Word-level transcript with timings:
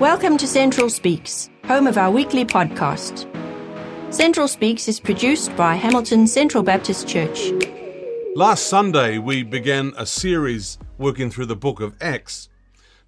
Welcome 0.00 0.38
to 0.38 0.46
Central 0.46 0.88
Speaks, 0.90 1.50
home 1.64 1.88
of 1.88 1.98
our 1.98 2.08
weekly 2.08 2.44
podcast. 2.44 3.26
Central 4.14 4.46
Speaks 4.46 4.86
is 4.86 5.00
produced 5.00 5.56
by 5.56 5.74
Hamilton 5.74 6.28
Central 6.28 6.62
Baptist 6.62 7.08
Church. 7.08 7.50
Last 8.36 8.68
Sunday, 8.68 9.18
we 9.18 9.42
began 9.42 9.92
a 9.96 10.06
series 10.06 10.78
working 10.98 11.32
through 11.32 11.46
the 11.46 11.56
book 11.56 11.80
of 11.80 11.96
Acts. 12.00 12.48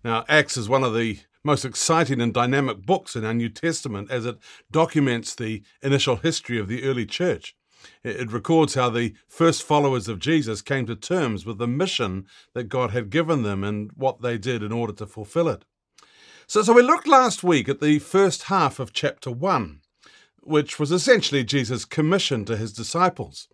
Now, 0.03 0.25
Acts 0.29 0.57
is 0.57 0.69
one 0.69 0.83
of 0.83 0.93
the 0.93 1.21
most 1.45 1.65
exciting 1.65 2.21
and 2.21 2.35
dynamic 2.35 2.85
books 2.85 3.15
in 3.15 3.25
our 3.25 3.35
New 3.35 3.51
Testament 3.51 4.11
as 4.11 4.27
it 4.27 4.39
documents 4.73 5.37
the 5.37 5.63
initial 5.83 6.17
history 6.17 6.59
of 6.59 6.67
the 6.67 6.83
early 6.83 7.07
church. 7.07 7.55
It 8.03 8.33
records 8.33 8.75
how 8.75 8.91
the 8.91 9.15
first 9.29 9.63
followers 9.63 10.09
of 10.09 10.19
Jesus 10.19 10.61
came 10.61 10.87
to 10.87 10.97
terms 10.97 11.47
with 11.47 11.59
the 11.59 11.69
mission 11.69 12.27
that 12.55 12.65
God 12.65 12.91
had 12.91 13.11
given 13.11 13.45
them 13.45 13.63
and 13.63 13.93
what 13.95 14.23
they 14.23 14.39
did 14.39 14.65
in 14.65 14.73
order 14.73 14.93
to 14.95 15.07
fulfill 15.07 15.47
it. 15.49 15.65
So, 16.51 16.63
so 16.63 16.73
we 16.73 16.83
looked 16.83 17.07
last 17.07 17.45
week 17.45 17.69
at 17.69 17.81
the 17.81 18.01
first 18.01 18.43
half 18.43 18.81
of 18.81 18.93
chapter 18.93 19.31
1, 19.31 19.83
which 20.43 20.81
was 20.81 20.91
essentially 20.91 21.45
Jesus' 21.45 21.85
commission 21.85 22.45
to 22.47 22.57
his 22.57 22.73
disciples. 22.73 23.47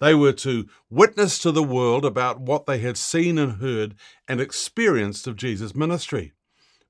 They 0.00 0.16
were 0.16 0.32
to 0.32 0.66
witness 0.90 1.38
to 1.42 1.52
the 1.52 1.62
world 1.62 2.04
about 2.04 2.40
what 2.40 2.66
they 2.66 2.78
had 2.78 2.96
seen 2.96 3.38
and 3.38 3.60
heard 3.60 3.94
and 4.26 4.40
experienced 4.40 5.28
of 5.28 5.36
Jesus' 5.36 5.76
ministry 5.76 6.32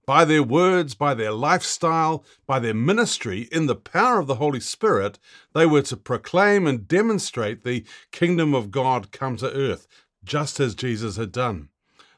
by 0.07 0.25
their 0.25 0.43
words, 0.43 0.95
by 0.95 1.13
their 1.13 1.33
lifestyle, 1.33 2.25
by 2.47 2.59
their 2.59 2.73
ministry, 2.73 3.47
in 3.53 3.67
the 3.67 3.77
power 3.77 4.19
of 4.19 4.27
the 4.27 4.37
Holy 4.37 4.61
Spirit, 4.61 5.19
they 5.53 5.67
were 5.67 5.83
to 5.83 5.97
proclaim 5.99 6.67
and 6.67 6.89
demonstrate 6.89 7.65
the 7.65 7.85
kingdom 8.13 8.55
of 8.55 8.71
God 8.71 9.13
come 9.13 9.37
to 9.37 9.53
earth, 9.53 9.87
just 10.25 10.59
as 10.59 10.75
Jesus 10.75 11.19
had 11.19 11.33
done. 11.33 11.69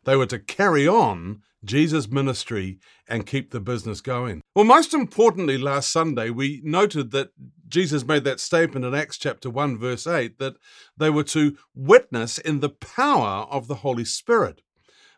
They 0.04 0.16
were 0.16 0.26
to 0.26 0.38
carry 0.38 0.86
on 0.86 1.42
Jesus' 1.64 2.08
ministry 2.08 2.78
and 3.08 3.26
keep 3.26 3.50
the 3.50 3.60
business 3.60 4.00
going. 4.00 4.42
Well, 4.54 4.64
most 4.64 4.94
importantly, 4.94 5.58
last 5.58 5.92
Sunday, 5.92 6.30
we 6.30 6.60
noted 6.64 7.12
that 7.12 7.30
Jesus 7.68 8.04
made 8.04 8.24
that 8.24 8.40
statement 8.40 8.84
in 8.84 8.94
Acts 8.94 9.16
chapter 9.16 9.48
1, 9.48 9.78
verse 9.78 10.06
8, 10.06 10.38
that 10.38 10.56
they 10.96 11.08
were 11.08 11.24
to 11.24 11.56
witness 11.74 12.38
in 12.38 12.60
the 12.60 12.68
power 12.68 13.46
of 13.50 13.68
the 13.68 13.76
Holy 13.76 14.04
Spirit. 14.04 14.62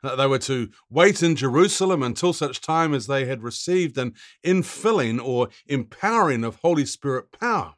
Uh, 0.03 0.15
they 0.17 0.27
were 0.27 0.39
to 0.39 0.69
wait 0.91 1.23
in 1.23 1.35
Jerusalem 1.35 2.03
until 2.03 2.35
such 2.35 2.61
time 2.61 2.93
as 2.93 3.07
they 3.07 3.25
had 3.25 3.43
received 3.43 3.97
an 3.97 4.15
infilling 4.45 5.25
or 5.25 5.48
empowering 5.67 6.45
of 6.45 6.57
Holy 6.57 6.85
Spirit 6.85 7.33
power. 7.33 7.75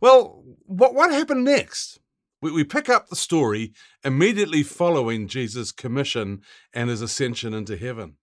Well, 0.00 0.42
what, 0.64 0.94
what 0.94 1.12
happened 1.12 1.44
next? 1.44 2.00
We, 2.42 2.52
we 2.52 2.64
pick 2.64 2.88
up 2.88 3.08
the 3.08 3.16
story 3.16 3.72
immediately 4.04 4.62
following 4.62 5.28
Jesus' 5.28 5.72
commission 5.72 6.42
and 6.72 6.88
his 6.88 7.02
ascension 7.02 7.52
into 7.52 7.76
heaven. 7.76 8.16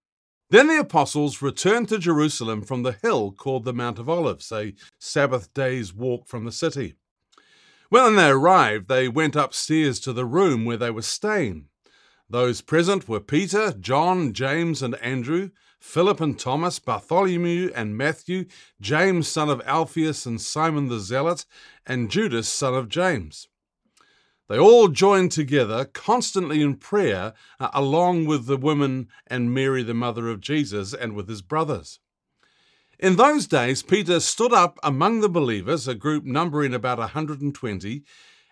Then 0.50 0.68
the 0.68 0.80
apostles 0.80 1.42
returned 1.42 1.90
to 1.90 2.00
Jerusalem 2.00 2.62
from 2.62 2.84
the 2.84 2.98
hill 3.02 3.32
called 3.32 3.66
the 3.66 3.74
Mount 3.74 4.00
of 4.00 4.08
Olives, 4.08 4.52
a 4.52 4.74
Sabbath 4.98 5.54
day's 5.54 5.94
walk 5.94 6.26
from 6.26 6.46
the 6.46 6.52
city. 6.52 6.96
When 7.90 8.16
they 8.16 8.30
arrived, 8.30 8.88
they 8.88 9.08
went 9.08 9.36
upstairs 9.36 10.00
to 10.02 10.14
the 10.14 10.26
room 10.26 10.66
where 10.66 10.78
they 10.78 10.92
were 10.92 11.02
staying. 11.02 11.68
Those 12.30 12.62
present 12.62 13.08
were 13.08 13.20
Peter, 13.20 13.74
John, 13.74 14.34
James, 14.34 14.82
and 14.82 14.96
Andrew, 14.96 15.52
Philip 15.80 16.20
and 16.20 16.38
Thomas, 16.38 16.80
Bartholomew 16.80 17.72
and 17.76 17.98
Matthew, 17.98 18.46
James, 18.82 19.28
son 19.28 19.50
of 19.50 19.62
Alphaeus, 19.66 20.26
and 20.26 20.42
Simon 20.42 20.88
the 20.88 21.00
Zealot, 21.00 21.46
and 21.86 22.10
Judas, 22.10 22.50
son 22.50 22.74
of 22.74 22.90
James. 22.90 23.48
They 24.48 24.58
all 24.58 24.88
joined 24.88 25.32
together 25.32 25.86
constantly 25.86 26.62
in 26.62 26.76
prayer, 26.76 27.34
uh, 27.60 27.70
along 27.74 28.26
with 28.26 28.46
the 28.46 28.58
women 28.58 29.10
and 29.28 29.54
Mary, 29.54 29.84
the 29.84 29.94
mother 29.94 30.30
of 30.30 30.40
Jesus, 30.40 30.94
and 30.94 31.14
with 31.14 31.28
his 31.28 31.42
brothers. 31.42 32.00
In 33.00 33.18
those 33.18 33.46
days, 33.46 33.84
Peter 33.84 34.20
stood 34.20 34.54
up 34.54 34.80
among 34.82 35.20
the 35.20 35.30
believers, 35.30 35.88
a 35.88 35.94
group 35.94 36.24
numbering 36.24 36.74
about 36.74 36.98
a 36.98 37.02
120, 37.02 38.04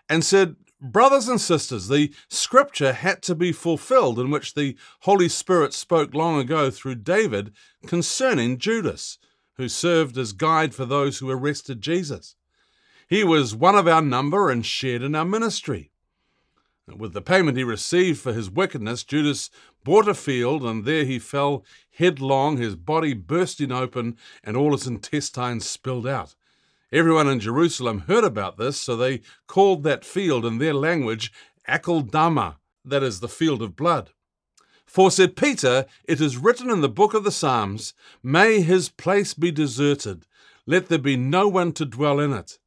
and 0.10 0.24
said, 0.24 0.56
Brothers 0.82 1.30
and 1.30 1.40
sisters, 1.40 1.88
the 1.88 2.14
scripture 2.30 2.94
had 2.94 3.24
to 3.24 3.34
be 3.34 3.52
fulfilled 3.52 4.20
in 4.20 4.30
which 4.30 4.54
the 4.54 4.76
Holy 5.02 5.30
Spirit 5.30 5.74
spoke 5.74 6.14
long 6.14 6.40
ago 6.40 6.70
through 6.70 6.96
David 6.96 7.54
concerning 7.88 8.58
Judas, 8.60 9.18
who 9.54 9.70
served 9.70 10.18
as 10.18 10.34
guide 10.34 10.76
for 10.76 10.86
those 10.86 11.18
who 11.18 11.30
arrested 11.30 11.82
Jesus. 11.82 12.36
He 13.08 13.24
was 13.24 13.56
one 13.56 13.76
of 13.76 13.88
our 13.88 14.02
number 14.02 14.50
and 14.50 14.66
shared 14.66 15.04
in 15.04 15.16
our 15.16 15.26
ministry. 15.26 15.92
With 16.88 17.14
the 17.14 17.22
payment 17.22 17.58
he 17.58 17.64
received 17.64 18.20
for 18.20 18.34
his 18.34 18.50
wickedness, 18.50 19.04
Judas 19.04 19.50
bought 19.84 20.08
a 20.08 20.14
field, 20.14 20.64
and 20.64 20.86
there 20.86 21.04
he 21.04 21.20
fell 21.20 21.64
headlong, 21.92 22.58
his 22.58 22.76
body 22.76 23.14
bursting 23.14 23.72
open, 23.72 24.18
and 24.44 24.56
all 24.56 24.72
his 24.72 24.88
intestines 24.88 25.68
spilled 25.68 26.08
out. 26.08 26.36
Everyone 26.92 27.28
in 27.28 27.40
Jerusalem 27.40 28.02
heard 28.08 28.24
about 28.24 28.58
this, 28.58 28.80
so 28.80 28.96
they 28.96 29.22
called 29.48 29.84
that 29.84 30.06
field 30.06 30.46
in 30.46 30.60
their 30.60 30.74
language 30.74 31.32
Akeldama, 31.68 32.58
that 32.84 33.04
is, 33.04 33.20
the 33.20 33.28
field 33.28 33.62
of 33.62 33.76
blood. 33.76 34.12
For, 34.86 35.10
said 35.10 35.36
Peter, 35.36 35.86
it 36.06 36.22
is 36.22 36.38
written 36.38 36.70
in 36.70 36.82
the 36.82 36.90
book 36.90 37.14
of 37.14 37.24
the 37.24 37.32
Psalms, 37.32 37.94
May 38.22 38.62
his 38.62 38.90
place 38.90 39.34
be 39.34 39.52
deserted, 39.52 40.26
let 40.68 40.88
there 40.88 41.00
be 41.00 41.18
no 41.18 41.48
one 41.48 41.72
to 41.74 41.86
dwell 41.86 42.20
in 42.20 42.32
it, 42.32 42.60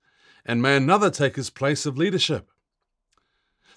and 0.48 0.60
may 0.60 0.76
another 0.76 1.10
take 1.10 1.36
his 1.36 1.50
place 1.50 1.86
of 1.86 1.96
leadership. 1.96 2.50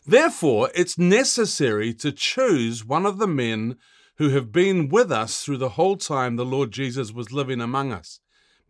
Therefore, 0.07 0.71
it's 0.73 0.97
necessary 0.97 1.93
to 1.95 2.11
choose 2.11 2.83
one 2.83 3.05
of 3.05 3.19
the 3.19 3.27
men 3.27 3.77
who 4.15 4.29
have 4.29 4.51
been 4.51 4.89
with 4.89 5.11
us 5.11 5.43
through 5.43 5.57
the 5.57 5.69
whole 5.69 5.97
time 5.97 6.35
the 6.35 6.45
Lord 6.45 6.71
Jesus 6.71 7.11
was 7.11 7.31
living 7.31 7.61
among 7.61 7.91
us 7.91 8.19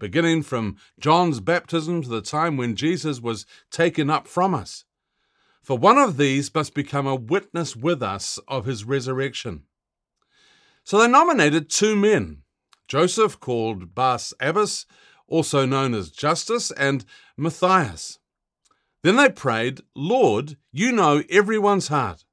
beginning 0.01 0.41
from 0.41 0.77
John's 0.99 1.39
baptism 1.39 2.01
to 2.01 2.09
the 2.09 2.23
time 2.23 2.57
when 2.57 2.75
Jesus 2.75 3.21
was 3.21 3.45
taken 3.69 4.09
up 4.09 4.27
from 4.27 4.55
us. 4.55 4.83
For 5.61 5.77
one 5.77 5.99
of 5.99 6.17
these 6.17 6.53
must 6.55 6.73
become 6.73 7.05
a 7.05 7.15
witness 7.15 7.75
with 7.75 8.01
us 8.01 8.39
of 8.47 8.65
his 8.65 8.83
resurrection. 8.83 9.65
So 10.83 10.97
they 10.97 11.07
nominated 11.07 11.69
two 11.69 11.95
men 11.95 12.41
Joseph, 12.87 13.39
called 13.39 13.93
Barsabbas, 13.95 14.85
also 15.31 15.65
known 15.65 15.93
as 15.93 16.11
Justus, 16.11 16.71
and 16.71 17.05
Matthias. 17.37 18.19
Then 19.01 19.15
they 19.15 19.29
prayed, 19.29 19.81
Lord, 19.95 20.57
you 20.71 20.91
know 20.91 21.23
everyone's 21.29 21.87
heart. 21.87 22.25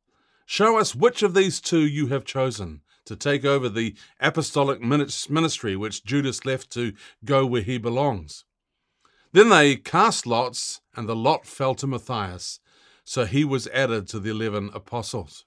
Show 0.44 0.78
us 0.78 0.94
which 0.94 1.22
of 1.22 1.32
these 1.32 1.60
two 1.60 1.86
you 1.86 2.08
have 2.08 2.24
chosen 2.24 2.82
to 3.06 3.16
take 3.16 3.44
over 3.44 3.68
the 3.68 3.94
apostolic 4.20 4.80
ministry 4.82 5.76
which 5.76 6.04
Judas 6.04 6.44
left 6.44 6.70
to 6.72 6.92
go 7.24 7.46
where 7.46 7.62
he 7.62 7.78
belongs. 7.78 8.44
Then 9.32 9.48
they 9.48 9.76
cast 9.76 10.26
lots, 10.26 10.80
and 10.96 11.08
the 11.08 11.16
lot 11.16 11.46
fell 11.46 11.74
to 11.76 11.86
Matthias, 11.86 12.60
so 13.04 13.24
he 13.24 13.44
was 13.44 13.68
added 13.68 14.08
to 14.08 14.18
the 14.18 14.30
eleven 14.30 14.70
apostles. 14.74 15.44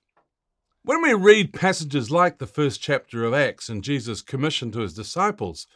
When 0.84 1.02
we 1.02 1.14
read 1.14 1.54
passages 1.54 2.10
like 2.10 2.40
the 2.40 2.48
first 2.48 2.82
chapter 2.82 3.24
of 3.24 3.34
Acts 3.34 3.70
and 3.70 3.84
Jesus' 3.84 4.22
commission 4.22 4.72
to 4.72 4.80
his 4.80 4.96
disciples, 4.96 5.68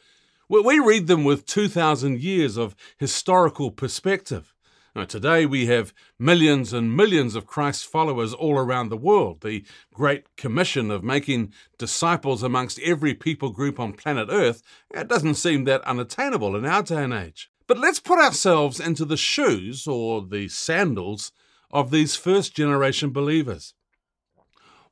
we 0.50 0.80
read 0.80 1.08
them 1.08 1.24
with 1.24 1.46
2,000 1.46 2.20
years 2.20 2.58
of 2.58 2.76
historical 2.98 3.72
perspective. 3.72 4.54
Now, 4.96 5.04
today 5.04 5.46
we 5.46 5.66
have 5.66 5.94
millions 6.18 6.72
and 6.72 6.96
millions 6.96 7.36
of 7.36 7.46
Christ's 7.46 7.84
followers 7.84 8.34
all 8.34 8.58
around 8.58 8.88
the 8.88 8.98
world. 8.98 9.42
The 9.42 9.66
Great 9.94 10.38
Commission 10.38 10.90
of 10.90 11.04
making 11.04 11.52
disciples 11.78 12.44
amongst 12.44 12.80
every 12.80 13.14
people 13.14 13.50
group 13.50 13.78
on 13.78 13.92
planet 13.92 14.30
Earth 14.32 14.64
it 14.92 15.10
doesn't 15.10 15.36
seem 15.36 15.66
that 15.66 15.82
unattainable 15.82 16.56
in 16.56 16.66
our 16.66 16.82
day 16.82 17.04
and 17.04 17.14
age. 17.14 17.50
But 17.68 17.78
let's 17.78 18.00
put 18.00 18.20
ourselves 18.20 18.80
into 18.80 19.04
the 19.04 19.18
shoes 19.18 19.86
or 19.86 20.26
the 20.26 20.48
sandals 20.48 21.34
of 21.72 21.92
these 21.92 22.16
first 22.16 22.56
generation 22.56 23.10
believers. 23.10 23.74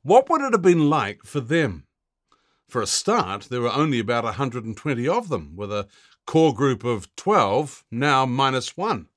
What 0.02 0.28
would 0.28 0.42
it 0.42 0.52
have 0.52 0.60
been 0.60 0.90
like 0.90 1.20
for 1.24 1.40
them? 1.40 1.86
For 2.68 2.82
a 2.82 2.86
start, 2.86 3.48
there 3.50 3.60
were 3.60 3.72
only 3.72 3.98
about 3.98 4.24
120 4.24 5.08
of 5.08 5.28
them, 5.28 5.54
with 5.54 5.72
a 5.72 5.86
core 6.26 6.54
group 6.54 6.84
of 6.84 7.14
12, 7.16 7.84
now 7.90 8.26
minus 8.26 8.76
one. 8.76 9.08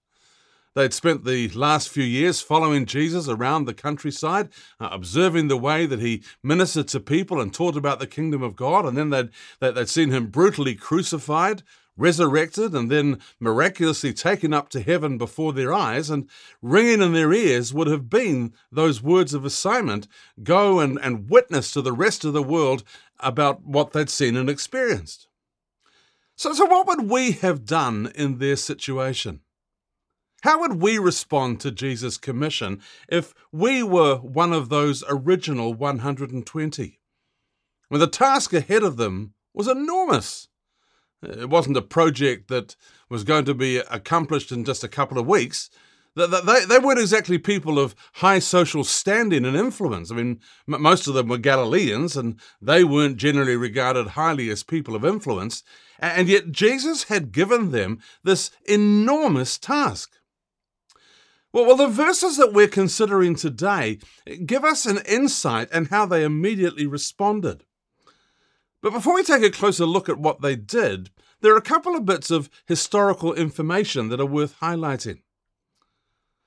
They'd 0.77 0.93
spent 0.93 1.25
the 1.25 1.47
last 1.49 1.89
few 1.89 2.03
years 2.03 2.39
following 2.39 2.85
Jesus 2.85 3.27
around 3.27 3.65
the 3.65 3.73
countryside, 3.73 4.49
uh, 4.79 4.89
observing 4.91 5.47
the 5.47 5.57
way 5.57 5.87
that 5.87 5.99
he 5.99 6.21
ministered 6.43 6.87
to 6.89 6.99
people 6.99 7.41
and 7.41 7.51
taught 7.51 7.75
about 7.75 7.99
the 7.99 8.05
kingdom 8.05 8.43
of 8.43 8.55
God. 8.55 8.85
And 8.85 8.95
then 8.95 9.09
they'd, 9.09 9.29
they'd 9.59 9.89
seen 9.89 10.11
him 10.11 10.27
brutally 10.27 10.75
crucified, 10.75 11.63
resurrected, 11.97 12.73
and 12.73 12.89
then 12.89 13.19
miraculously 13.39 14.13
taken 14.13 14.53
up 14.53 14.69
to 14.69 14.81
heaven 14.81 15.17
before 15.17 15.51
their 15.51 15.73
eyes. 15.73 16.09
And 16.09 16.29
ringing 16.61 17.01
in 17.01 17.13
their 17.13 17.33
ears 17.33 17.73
would 17.73 17.87
have 17.87 18.09
been 18.09 18.53
those 18.71 19.01
words 19.01 19.33
of 19.33 19.43
assignment 19.43 20.07
go 20.43 20.79
and, 20.79 20.99
and 21.01 21.29
witness 21.29 21.71
to 21.71 21.81
the 21.81 21.91
rest 21.91 22.23
of 22.23 22.33
the 22.33 22.43
world 22.43 22.83
about 23.19 23.63
what 23.63 23.91
they'd 23.91 24.09
seen 24.09 24.35
and 24.35 24.49
experienced. 24.49 25.27
So, 26.35 26.53
so, 26.53 26.65
what 26.65 26.87
would 26.87 27.09
we 27.09 27.31
have 27.31 27.65
done 27.65 28.11
in 28.13 28.37
their 28.37 28.55
situation? 28.55 29.41
How 30.41 30.59
would 30.59 30.81
we 30.81 30.99
respond 30.99 31.59
to 31.61 31.71
Jesus' 31.71 32.17
commission 32.17 32.81
if 33.09 33.33
we 33.51 33.81
were 33.81 34.17
one 34.17 34.53
of 34.53 34.69
those 34.69 35.03
original 35.09 35.73
120? 35.73 36.99
Well, 37.89 37.99
the 37.99 38.07
task 38.07 38.53
ahead 38.53 38.83
of 38.83 38.97
them 38.97 39.33
was 39.53 39.67
enormous. 39.67 40.47
It 41.23 41.49
wasn't 41.49 41.77
a 41.77 41.81
project 41.81 42.47
that 42.49 42.75
was 43.09 43.23
going 43.23 43.45
to 43.45 43.53
be 43.53 43.77
accomplished 43.77 44.51
in 44.51 44.65
just 44.65 44.83
a 44.83 44.89
couple 44.89 45.17
of 45.17 45.25
weeks. 45.25 45.69
They, 46.15 46.65
they 46.67 46.79
weren't 46.79 46.99
exactly 46.99 47.37
people 47.37 47.77
of 47.77 47.95
high 48.13 48.39
social 48.39 48.83
standing 48.83 49.45
and 49.45 49.55
influence. 49.55 50.11
I 50.11 50.15
mean, 50.15 50.39
most 50.65 51.07
of 51.07 51.13
them 51.13 51.27
were 51.27 51.37
Galileans, 51.37 52.17
and 52.17 52.39
they 52.59 52.83
weren't 52.83 53.17
generally 53.17 53.55
regarded 53.55 54.09
highly 54.09 54.49
as 54.49 54.63
people 54.63 54.95
of 54.95 55.05
influence. 55.05 55.63
And 55.99 56.27
yet, 56.27 56.51
Jesus 56.51 57.03
had 57.03 57.31
given 57.31 57.69
them 57.69 57.99
this 58.23 58.49
enormous 58.65 59.59
task. 59.59 60.13
Well, 61.53 61.65
well, 61.65 61.77
the 61.77 61.87
verses 61.87 62.37
that 62.37 62.53
we're 62.53 62.67
considering 62.67 63.35
today 63.35 63.99
give 64.45 64.63
us 64.63 64.85
an 64.85 64.99
insight 65.07 65.71
in 65.71 65.85
how 65.85 66.07
they 66.07 66.23
immediately 66.23 66.87
responded. 66.87 67.63
But 68.81 68.93
before 68.93 69.15
we 69.15 69.23
take 69.23 69.43
a 69.43 69.49
closer 69.49 69.85
look 69.85 70.07
at 70.07 70.19
what 70.19 70.41
they 70.41 70.55
did, 70.55 71.09
there 71.41 71.53
are 71.53 71.57
a 71.57 71.61
couple 71.61 71.95
of 71.95 72.05
bits 72.05 72.31
of 72.31 72.49
historical 72.65 73.33
information 73.33 74.09
that 74.09 74.19
are 74.19 74.25
worth 74.25 74.59
highlighting. 74.59 75.21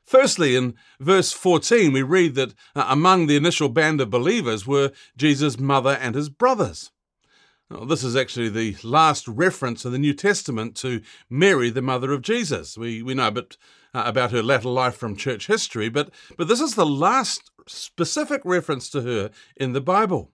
Firstly, 0.04 0.56
in 0.56 0.74
verse 0.98 1.32
14, 1.32 1.92
we 1.92 2.02
read 2.02 2.34
that 2.34 2.54
uh, 2.74 2.86
among 2.88 3.26
the 3.26 3.36
initial 3.36 3.68
band 3.68 4.00
of 4.00 4.10
believers 4.10 4.66
were 4.66 4.90
Jesus' 5.16 5.58
mother 5.58 5.96
and 6.00 6.16
his 6.16 6.28
brothers. 6.28 6.90
This 7.86 8.02
is 8.02 8.16
actually 8.16 8.48
the 8.48 8.76
last 8.82 9.28
reference 9.28 9.84
in 9.84 9.92
the 9.92 9.98
New 9.98 10.12
Testament 10.12 10.74
to 10.78 11.02
Mary, 11.28 11.70
the 11.70 11.80
mother 11.80 12.10
of 12.10 12.22
Jesus. 12.22 12.76
We, 12.76 13.00
we 13.00 13.14
know 13.14 13.28
a 13.28 13.30
bit 13.30 13.56
uh, 13.94 14.02
about 14.06 14.32
her 14.32 14.42
latter 14.42 14.68
life 14.68 14.96
from 14.96 15.14
church 15.14 15.46
history, 15.46 15.88
but, 15.88 16.10
but 16.36 16.48
this 16.48 16.60
is 16.60 16.74
the 16.74 16.86
last 16.86 17.52
specific 17.68 18.40
reference 18.44 18.90
to 18.90 19.02
her 19.02 19.30
in 19.56 19.72
the 19.72 19.80
Bible. 19.80 20.32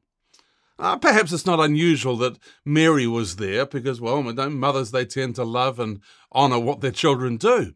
Uh, 0.78 0.96
perhaps 0.96 1.32
it's 1.32 1.46
not 1.46 1.60
unusual 1.60 2.16
that 2.18 2.38
Mary 2.64 3.06
was 3.06 3.36
there 3.36 3.64
because, 3.64 4.00
well, 4.00 4.22
mothers 4.22 4.90
they 4.90 5.06
tend 5.06 5.34
to 5.34 5.44
love 5.44 5.80
and 5.80 6.00
honour 6.34 6.58
what 6.58 6.80
their 6.80 6.90
children 6.90 7.36
do. 7.36 7.74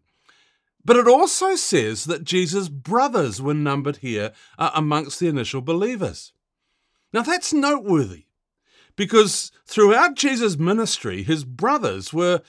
But 0.84 0.96
it 0.96 1.08
also 1.08 1.56
says 1.56 2.04
that 2.04 2.24
Jesus' 2.24 2.68
brothers 2.68 3.40
were 3.40 3.54
numbered 3.54 3.98
here 3.98 4.32
uh, 4.58 4.70
amongst 4.74 5.20
the 5.20 5.28
initial 5.28 5.60
believers. 5.60 6.32
Now 7.12 7.22
that's 7.22 7.52
noteworthy 7.52 8.26
because 8.96 9.50
throughout 9.66 10.14
Jesus' 10.14 10.58
ministry, 10.58 11.22
his 11.22 11.44
brothers 11.44 12.12
were 12.12 12.42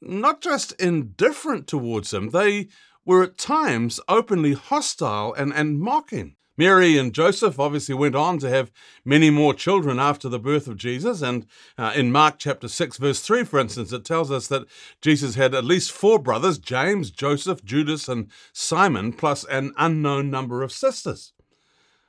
not 0.00 0.40
just 0.40 0.72
indifferent 0.80 1.66
towards 1.66 2.12
him, 2.12 2.30
they 2.30 2.68
were 3.04 3.22
at 3.22 3.38
times 3.38 4.00
openly 4.08 4.52
hostile 4.52 5.32
and, 5.34 5.52
and 5.52 5.80
mocking. 5.80 6.36
Mary 6.56 6.96
and 6.96 7.12
Joseph 7.12 7.60
obviously 7.60 7.94
went 7.94 8.14
on 8.14 8.38
to 8.38 8.48
have 8.48 8.70
many 9.04 9.30
more 9.30 9.52
children 9.52 9.98
after 9.98 10.28
the 10.28 10.38
birth 10.38 10.66
of 10.66 10.76
Jesus. 10.76 11.22
And 11.22 11.46
uh, 11.76 11.92
in 11.94 12.10
Mark 12.10 12.36
chapter 12.38 12.68
6, 12.68 12.96
verse 12.96 13.20
3, 13.20 13.44
for 13.44 13.58
instance, 13.58 13.92
it 13.92 14.04
tells 14.04 14.30
us 14.30 14.46
that 14.48 14.66
Jesus 15.02 15.34
had 15.34 15.54
at 15.54 15.64
least 15.64 15.92
four 15.92 16.18
brothers 16.18 16.58
James, 16.58 17.10
Joseph, 17.10 17.64
Judas, 17.64 18.08
and 18.08 18.30
Simon, 18.52 19.12
plus 19.12 19.44
an 19.44 19.72
unknown 19.76 20.30
number 20.30 20.62
of 20.62 20.72
sisters. 20.72 21.32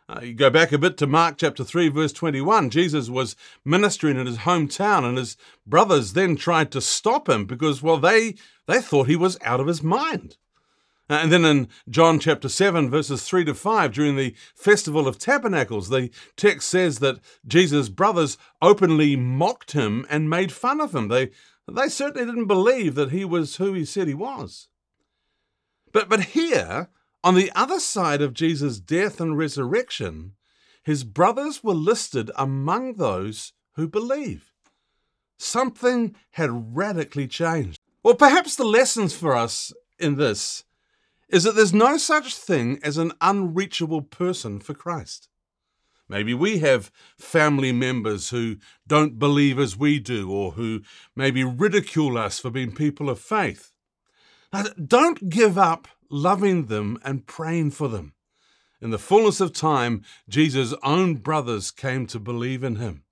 Uh, 0.09 0.21
you 0.21 0.33
go 0.33 0.49
back 0.49 0.71
a 0.71 0.77
bit 0.77 0.95
to 0.95 1.05
Mark 1.05 1.37
chapter 1.37 1.65
3, 1.65 1.89
verse 1.89 2.13
21. 2.13 2.69
Jesus 2.69 3.09
was 3.09 3.35
ministering 3.65 4.17
in 4.17 4.25
his 4.25 4.39
hometown, 4.39 5.03
and 5.03 5.17
his 5.17 5.35
brothers 5.65 6.13
then 6.13 6.37
tried 6.37 6.71
to 6.71 6.79
stop 6.79 7.27
him 7.27 7.43
because, 7.43 7.83
well, 7.83 7.97
they, 7.97 8.35
they 8.67 8.79
thought 8.79 9.07
he 9.07 9.17
was 9.17 9.37
out 9.41 9.59
of 9.59 9.67
his 9.67 9.83
mind. 9.83 10.37
Uh, 11.09 11.19
and 11.21 11.31
then 11.31 11.45
in 11.45 11.67
John 11.89 12.19
chapter 12.19 12.49
7, 12.49 12.89
verses 12.89 13.23
3 13.23 13.45
to 13.45 13.53
5, 13.53 13.93
during 13.93 14.15
the 14.15 14.35
Festival 14.55 15.07
of 15.07 15.17
Tabernacles, 15.17 15.89
the 15.89 16.09
text 16.35 16.69
says 16.69 16.99
that 16.99 17.19
Jesus' 17.45 17.89
brothers 17.89 18.37
openly 18.61 19.15
mocked 19.15 19.71
him 19.71 20.05
and 20.09 20.29
made 20.29 20.51
fun 20.51 20.81
of 20.81 20.93
him. 20.93 21.07
They, 21.07 21.29
they 21.71 21.87
certainly 21.87 22.25
didn't 22.25 22.47
believe 22.47 22.95
that 22.95 23.11
he 23.11 23.23
was 23.23 23.55
who 23.55 23.73
he 23.73 23.85
said 23.85 24.07
he 24.07 24.13
was. 24.13 24.67
But, 25.93 26.09
but 26.09 26.25
here, 26.25 26.89
on 27.23 27.35
the 27.35 27.51
other 27.55 27.79
side 27.79 28.21
of 28.21 28.33
Jesus' 28.33 28.79
death 28.79 29.21
and 29.21 29.37
resurrection, 29.37 30.33
his 30.83 31.03
brothers 31.03 31.63
were 31.63 31.73
listed 31.73 32.31
among 32.35 32.93
those 32.93 33.53
who 33.75 33.87
believe. 33.87 34.53
Something 35.37 36.15
had 36.31 36.75
radically 36.75 37.27
changed. 37.27 37.79
Well, 38.03 38.15
perhaps 38.15 38.55
the 38.55 38.63
lessons 38.63 39.15
for 39.15 39.35
us 39.35 39.73
in 39.99 40.15
this 40.15 40.63
is 41.29 41.43
that 41.43 41.55
there's 41.55 41.73
no 41.73 41.97
such 41.97 42.35
thing 42.35 42.79
as 42.83 42.97
an 42.97 43.11
unreachable 43.21 44.01
person 44.01 44.59
for 44.59 44.73
Christ. 44.73 45.27
Maybe 46.09 46.33
we 46.33 46.59
have 46.59 46.91
family 47.17 47.71
members 47.73 48.29
who 48.29 48.57
don't 48.87 49.19
believe 49.19 49.59
as 49.59 49.75
we 49.75 49.99
do, 49.99 50.31
or 50.31 50.51
who 50.51 50.81
maybe 51.15 51.43
ridicule 51.43 52.17
us 52.17 52.39
for 52.39 52.49
being 52.49 52.71
people 52.71 53.09
of 53.09 53.19
faith. 53.19 53.73
Now, 54.53 54.63
don't 54.83 55.29
give 55.29 55.57
up 55.57 55.89
loving 56.09 56.67
them 56.67 56.97
and 57.03 57.27
praying 57.27 57.71
for 57.71 57.89
them. 57.89 58.13
In 58.81 58.91
the 58.91 58.99
fullness 58.99 59.41
of 59.41 59.51
time, 59.51 60.03
Jesus' 60.29 60.73
own 60.83 61.15
brothers 61.15 61.71
came 61.71 62.07
to 62.07 62.19
believe 62.19 62.63
in 62.63 62.77
him. 62.77 63.03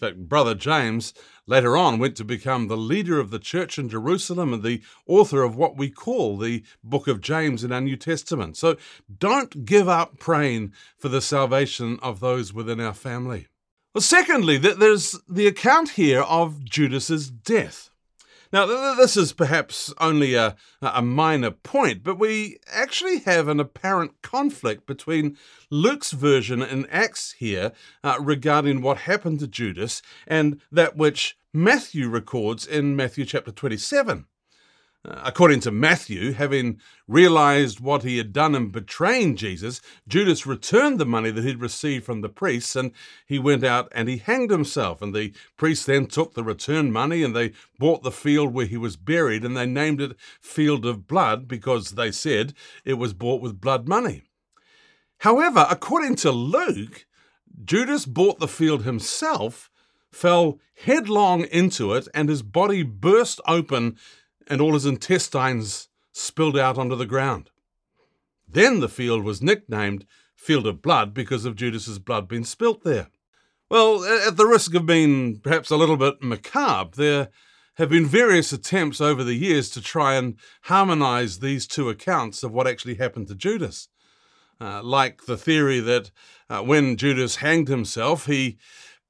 Fact, 0.00 0.28
Brother 0.28 0.54
James 0.54 1.12
later 1.46 1.76
on 1.76 1.98
went 1.98 2.16
to 2.16 2.24
become 2.24 2.68
the 2.68 2.76
leader 2.76 3.20
of 3.20 3.30
the 3.30 3.38
church 3.38 3.78
in 3.78 3.88
Jerusalem 3.88 4.52
and 4.54 4.62
the 4.62 4.82
author 5.06 5.42
of 5.42 5.56
what 5.56 5.76
we 5.76 5.90
call 5.90 6.38
the 6.38 6.62
book 6.82 7.06
of 7.06 7.20
James 7.20 7.64
in 7.64 7.72
our 7.72 7.80
New 7.80 7.96
Testament. 7.96 8.56
So 8.56 8.76
don't 9.18 9.64
give 9.64 9.88
up 9.88 10.18
praying 10.18 10.72
for 10.96 11.08
the 11.08 11.20
salvation 11.20 11.98
of 12.02 12.20
those 12.20 12.54
within 12.54 12.80
our 12.80 12.94
family. 12.94 13.48
Well, 13.94 14.02
secondly, 14.02 14.56
there's 14.56 15.18
the 15.28 15.48
account 15.48 15.90
here 15.90 16.22
of 16.22 16.64
Judas's 16.64 17.28
death. 17.30 17.90
Now, 18.52 18.66
this 18.96 19.16
is 19.16 19.32
perhaps 19.32 19.94
only 20.00 20.34
a, 20.34 20.56
a 20.82 21.02
minor 21.02 21.52
point, 21.52 22.02
but 22.02 22.18
we 22.18 22.58
actually 22.66 23.20
have 23.20 23.46
an 23.46 23.60
apparent 23.60 24.22
conflict 24.22 24.86
between 24.86 25.36
Luke's 25.70 26.10
version 26.10 26.60
in 26.60 26.86
Acts 26.86 27.36
here 27.38 27.70
uh, 28.02 28.16
regarding 28.20 28.82
what 28.82 28.98
happened 28.98 29.38
to 29.40 29.46
Judas 29.46 30.02
and 30.26 30.60
that 30.72 30.96
which 30.96 31.38
Matthew 31.54 32.08
records 32.08 32.66
in 32.66 32.96
Matthew 32.96 33.24
chapter 33.24 33.52
27. 33.52 34.26
Uh, 35.02 35.18
according 35.24 35.60
to 35.60 35.70
Matthew, 35.70 36.32
having 36.32 36.78
realized 37.08 37.80
what 37.80 38.02
he 38.02 38.18
had 38.18 38.34
done 38.34 38.54
in 38.54 38.68
betraying 38.68 39.34
Jesus, 39.34 39.80
Judas 40.06 40.44
returned 40.44 40.98
the 40.98 41.06
money 41.06 41.30
that 41.30 41.42
he'd 41.42 41.60
received 41.60 42.04
from 42.04 42.20
the 42.20 42.28
priests 42.28 42.76
and 42.76 42.92
he 43.26 43.38
went 43.38 43.64
out 43.64 43.88
and 43.92 44.08
he 44.08 44.18
hanged 44.18 44.50
himself. 44.50 45.00
And 45.00 45.14
the 45.14 45.32
priests 45.56 45.86
then 45.86 46.06
took 46.06 46.34
the 46.34 46.44
returned 46.44 46.92
money 46.92 47.22
and 47.22 47.34
they 47.34 47.52
bought 47.78 48.02
the 48.02 48.12
field 48.12 48.52
where 48.52 48.66
he 48.66 48.76
was 48.76 48.96
buried 48.96 49.42
and 49.42 49.56
they 49.56 49.66
named 49.66 50.02
it 50.02 50.16
Field 50.40 50.84
of 50.84 51.06
Blood 51.06 51.48
because 51.48 51.92
they 51.92 52.10
said 52.10 52.52
it 52.84 52.94
was 52.94 53.14
bought 53.14 53.40
with 53.40 53.60
blood 53.60 53.88
money. 53.88 54.24
However, 55.18 55.66
according 55.70 56.16
to 56.16 56.30
Luke, 56.30 57.06
Judas 57.64 58.04
bought 58.04 58.38
the 58.38 58.48
field 58.48 58.84
himself, 58.84 59.70
fell 60.10 60.58
headlong 60.84 61.44
into 61.44 61.92
it, 61.94 62.08
and 62.14 62.28
his 62.28 62.42
body 62.42 62.82
burst 62.82 63.40
open 63.46 63.96
and 64.50 64.60
all 64.60 64.74
his 64.74 64.84
intestines 64.84 65.88
spilled 66.12 66.58
out 66.58 66.76
onto 66.76 66.96
the 66.96 67.06
ground. 67.06 67.50
Then 68.46 68.80
the 68.80 68.88
field 68.88 69.24
was 69.24 69.40
nicknamed 69.40 70.04
Field 70.34 70.66
of 70.66 70.82
Blood 70.82 71.14
because 71.14 71.44
of 71.44 71.54
Judas's 71.54 72.00
blood 72.00 72.26
being 72.26 72.44
spilt 72.44 72.82
there. 72.82 73.08
Well, 73.70 74.04
at 74.04 74.36
the 74.36 74.46
risk 74.46 74.74
of 74.74 74.84
being 74.84 75.38
perhaps 75.38 75.70
a 75.70 75.76
little 75.76 75.96
bit 75.96 76.20
macabre, 76.20 76.96
there 76.96 77.28
have 77.74 77.88
been 77.88 78.06
various 78.06 78.52
attempts 78.52 79.00
over 79.00 79.22
the 79.22 79.34
years 79.34 79.70
to 79.70 79.80
try 79.80 80.14
and 80.14 80.36
harmonize 80.62 81.38
these 81.38 81.68
two 81.68 81.88
accounts 81.88 82.42
of 82.42 82.52
what 82.52 82.66
actually 82.66 82.96
happened 82.96 83.28
to 83.28 83.34
Judas. 83.36 83.88
Uh, 84.60 84.82
like 84.82 85.24
the 85.26 85.36
theory 85.36 85.78
that 85.78 86.10
uh, 86.50 86.60
when 86.60 86.96
Judas 86.96 87.36
hanged 87.36 87.68
himself, 87.68 88.26
he 88.26 88.58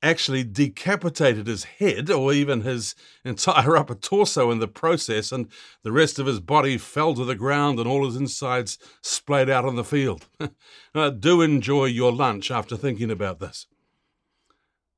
actually 0.03 0.45
decapitated 0.45 1.47
his 1.47 1.65
head 1.65 2.11
or 2.11 2.33
even 2.33 2.63
his 2.63 2.95
entire 3.25 3.77
upper 3.77 3.95
torso 3.95 4.51
in 4.51 4.59
the 4.59 4.69
process, 4.69 5.33
and 5.33 5.49
the 5.83 5.93
rest 5.93 6.19
of 6.19 6.27
his 6.27 6.41
body 6.41 6.79
fell 6.79 7.15
to 7.15 7.25
the 7.25 7.35
ground 7.35 7.79
and 7.79 7.89
all 7.89 8.05
his 8.05 8.17
insides 8.17 8.79
splayed 9.03 9.51
out 9.51 9.65
on 9.65 9.77
the 9.77 9.85
field. 9.85 10.27
uh, 10.95 11.11
do 11.11 11.43
enjoy 11.43 11.87
your 11.87 12.13
lunch 12.13 12.51
after 12.51 12.77
thinking 12.77 13.11
about 13.11 13.41
this. 13.41 13.67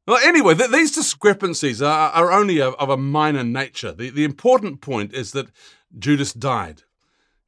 Well, 0.06 0.18
anyway, 0.24 0.54
th- 0.54 0.70
these 0.70 0.94
discrepancies 0.94 1.80
are, 1.80 2.10
are 2.10 2.32
only 2.32 2.60
of, 2.60 2.74
of, 2.74 2.90
a 2.90 2.96
minor 2.96 3.44
nature. 3.44 3.92
The, 3.92 4.10
the 4.10 4.24
important 4.24 4.80
point 4.80 5.14
is 5.14 5.30
that 5.32 5.46
Judas 5.96 6.32
died. 6.32 6.82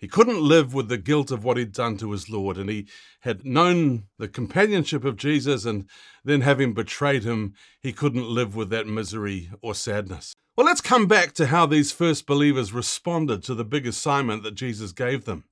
He 0.05 0.09
couldn't 0.09 0.43
live 0.43 0.75
with 0.75 0.89
the 0.89 0.99
guilt 0.99 1.31
of 1.31 1.45
what 1.45 1.57
he'd 1.57 1.73
done 1.73 1.97
to 1.97 2.13
his 2.13 2.29
Lord, 2.29 2.59
and 2.59 2.69
he 2.69 2.87
had 3.21 3.47
known 3.47 4.03
the 4.19 4.29
companionship 4.29 5.03
of 5.03 5.17
Jesus, 5.17 5.65
and 5.65 5.89
then 6.23 6.43
having 6.43 6.75
betrayed 6.75 7.25
him, 7.25 7.55
he 7.81 7.91
couldn't 7.91 8.29
live 8.29 8.55
with 8.55 8.69
that 8.69 8.87
misery 8.87 9.49
or 9.63 9.75
sadness. 9.75 10.35
Well, 10.59 10.67
let's 10.67 10.83
come 10.83 11.07
back 11.07 11.33
to 11.37 11.47
how 11.47 11.65
these 11.65 11.91
first 11.91 12.27
believers 12.27 12.75
responded 12.75 13.43
to 13.45 13.55
the 13.55 13.65
big 13.65 13.87
assignment 13.87 14.43
that 14.43 14.57
Jesus 14.57 14.93
gave 14.93 15.25
them. 15.25 15.45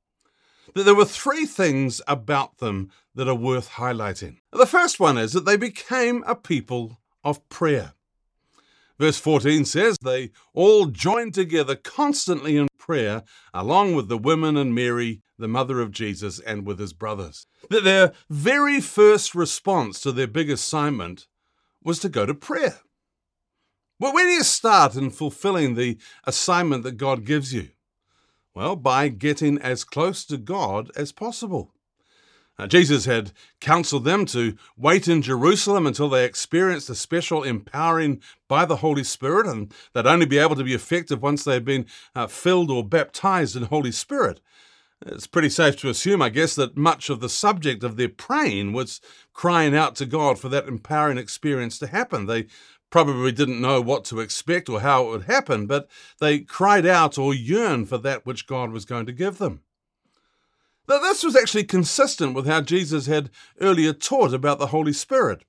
That 0.75 0.83
there 0.83 0.95
were 0.95 1.07
three 1.07 1.47
things 1.47 2.03
about 2.07 2.59
them 2.59 2.91
that 3.15 3.29
are 3.29 3.35
worth 3.35 3.71
highlighting. 3.71 4.41
The 4.53 4.67
first 4.67 5.01
one 5.01 5.17
is 5.17 5.33
that 5.33 5.47
they 5.47 5.57
became 5.57 6.25
a 6.27 6.35
people 6.35 6.99
of 7.25 7.49
prayer. 7.49 7.95
Verse 9.03 9.19
14 9.19 9.65
says, 9.65 9.97
They 10.01 10.31
all 10.55 10.87
joined 10.87 11.35
together 11.35 11.75
constantly 11.75 12.57
in 12.57 12.69
prayer, 12.79 13.25
along 13.53 13.97
with 13.97 14.07
the 14.07 14.17
women 14.17 14.57
and 14.57 14.77
Mary, 14.77 15.23
the 15.37 15.49
mother 15.49 15.81
of 15.81 15.91
Jesus, 15.91 16.39
and 16.39 16.65
with 16.65 16.79
his 16.79 16.93
brothers. 16.93 17.49
That 17.69 17.83
their 17.83 18.13
very 18.31 18.81
first 18.81 19.35
response 19.35 20.01
to 20.03 20.13
their 20.13 20.29
big 20.29 20.49
assignment 20.51 21.27
was 21.83 21.99
to 21.99 22.09
go 22.09 22.27
to 22.27 22.33
prayer. 22.33 22.79
Well, 23.99 24.15
where 24.15 24.27
do 24.27 24.35
you 24.35 24.45
start 24.45 24.95
in 24.95 25.11
fulfilling 25.11 25.75
the 25.75 25.99
assignment 26.23 26.85
that 26.85 26.97
God 26.97 27.25
gives 27.25 27.53
you? 27.53 27.71
Well, 28.55 28.77
by 28.77 29.09
getting 29.09 29.59
as 29.59 29.83
close 29.83 30.25
to 30.27 30.37
God 30.37 30.93
as 30.95 31.11
possible. 31.11 31.72
Jesus 32.69 33.07
had 33.07 33.33
counseled 33.61 34.05
them 34.05 34.25
to 34.27 34.57
wait 34.77 35.09
in 35.09 35.23
Jerusalem 35.23 35.87
until 35.87 36.09
they 36.09 36.25
experienced 36.25 36.91
a 36.91 36.95
special 36.95 37.43
empowering 37.43 38.21
by 38.49 38.65
the 38.65 38.77
Holy 38.77 39.05
Spirit, 39.05 39.47
and 39.47 39.73
they'd 39.93 40.07
only 40.07 40.27
be 40.27 40.39
able 40.39 40.55
to 40.57 40.65
be 40.65 40.75
effective 40.75 41.23
once 41.23 41.45
they 41.45 41.55
had 41.55 41.65
been 41.65 41.87
uh, 42.15 42.27
filled 42.27 42.71
or 42.71 42.87
baptized 42.87 43.57
in 43.57 43.65
Holy 43.65 43.93
Spirit. 43.93 44.41
It's 45.05 45.27
pretty 45.27 45.49
safe 45.49 45.77
to 45.79 45.89
assume, 45.89 46.23
I 46.23 46.29
guess, 46.29 46.55
that 46.55 46.77
much 46.77 47.11
of 47.11 47.21
the 47.21 47.29
subject 47.29 47.83
of 47.83 47.97
their 47.97 48.09
praying 48.09 48.73
was 48.73 49.01
crying 49.33 49.75
out 49.75 49.97
to 49.97 50.07
God 50.07 50.39
for 50.39 50.49
that 50.51 50.69
empowering 50.69 51.19
experience 51.19 51.79
to 51.81 51.89
happen. 51.89 52.27
They 52.27 52.47
probably 52.91 53.33
didn't 53.33 53.61
know 53.61 53.81
what 53.81 54.05
to 54.05 54.21
expect 54.21 54.69
or 54.69 54.81
how 54.81 55.07
it 55.07 55.11
would 55.11 55.23
happen, 55.25 55.67
but 55.67 55.89
they 56.21 56.41
cried 56.41 56.87
out 56.87 57.19
or 57.19 57.35
yearned 57.35 57.89
for 57.89 57.99
that 57.99 58.25
which 58.25 58.47
God 58.47 58.71
was 58.71 58.85
going 58.85 59.07
to 59.07 59.13
give 59.13 59.39
them. 59.39 59.63
That 60.89 61.01
this 61.03 61.23
was 61.23 61.37
actually 61.37 61.65
consistent 61.65 62.35
with 62.35 62.47
how 62.47 62.61
Jesus 62.61 63.07
had 63.07 63.31
earlier 63.61 63.93
taught 63.93 64.35
about 64.35 64.59
the 64.59 64.69
Holy 64.69 64.93
Spirit. 64.93 65.45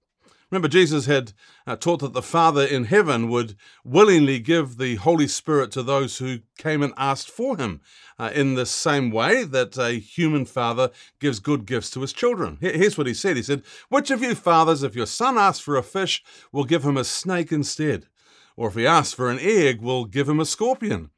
Remember, 0.51 0.67
Jesus 0.67 1.07
had 1.07 1.33
uh, 1.65 1.75
taught 1.75 2.01
that 2.01 2.13
the 2.13 2.21
Father 2.21 2.63
in 2.63 2.83
heaven 2.83 3.27
would 3.29 3.55
willingly 3.83 4.37
give 4.37 4.77
the 4.77 4.97
Holy 4.97 5.27
Spirit 5.27 5.71
to 5.71 5.81
those 5.81 6.19
who 6.19 6.41
came 6.59 6.83
and 6.83 6.93
asked 6.95 7.31
for 7.31 7.57
him, 7.57 7.81
uh, 8.19 8.29
in 8.35 8.53
the 8.53 8.67
same 8.67 9.09
way 9.09 9.43
that 9.43 9.77
a 9.77 9.93
human 9.93 10.45
father 10.45 10.91
gives 11.19 11.39
good 11.39 11.65
gifts 11.65 11.89
to 11.89 12.01
his 12.01 12.13
children. 12.13 12.59
Here's 12.61 12.97
what 12.97 13.07
he 13.07 13.15
said 13.15 13.35
He 13.35 13.41
said, 13.41 13.63
Which 13.89 14.11
of 14.11 14.21
you 14.21 14.35
fathers, 14.35 14.83
if 14.83 14.95
your 14.95 15.07
son 15.07 15.39
asks 15.39 15.59
for 15.59 15.75
a 15.75 15.83
fish, 15.83 16.23
will 16.51 16.65
give 16.65 16.83
him 16.83 16.97
a 16.97 17.03
snake 17.03 17.51
instead? 17.51 18.07
Or 18.55 18.67
if 18.67 18.75
he 18.75 18.85
asks 18.85 19.13
for 19.13 19.31
an 19.31 19.39
egg, 19.41 19.81
will 19.81 20.05
give 20.05 20.29
him 20.29 20.39
a 20.39 20.45
scorpion? 20.45 21.09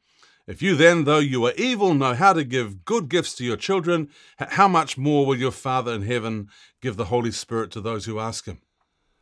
If 0.47 0.61
you 0.61 0.75
then, 0.75 1.05
though 1.05 1.19
you 1.19 1.43
are 1.47 1.53
evil, 1.57 1.95
know 1.95 2.13
how 2.13 2.33
to 2.33 2.43
give 2.43 2.85
good 2.85 3.09
gifts 3.09 3.33
to 3.35 3.43
your 3.43 3.57
children, 3.57 4.09
how 4.37 4.67
much 4.67 4.95
more 4.95 5.25
will 5.25 5.37
your 5.37 5.51
Father 5.51 5.91
in 5.91 6.03
heaven 6.03 6.49
give 6.81 6.97
the 6.97 7.05
Holy 7.05 7.31
Spirit 7.31 7.71
to 7.71 7.81
those 7.81 8.05
who 8.05 8.19
ask 8.19 8.45
him? 8.45 8.59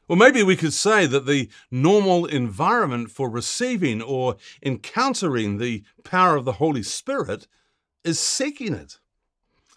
Or 0.10 0.18
maybe 0.18 0.44
we 0.44 0.58
could 0.58 0.74
say 0.74 1.06
that 1.06 1.26
the 1.26 1.50
normal 1.72 2.26
environment 2.26 3.10
for 3.10 3.30
receiving 3.30 4.02
or 4.02 4.36
encountering 4.62 5.60
the 5.60 5.84
power 6.04 6.36
of 6.36 6.44
the 6.44 6.54
Holy 6.54 6.84
Spirit 6.84 7.48
is 8.04 8.20
seeking 8.20 8.74
it. 8.74 9.00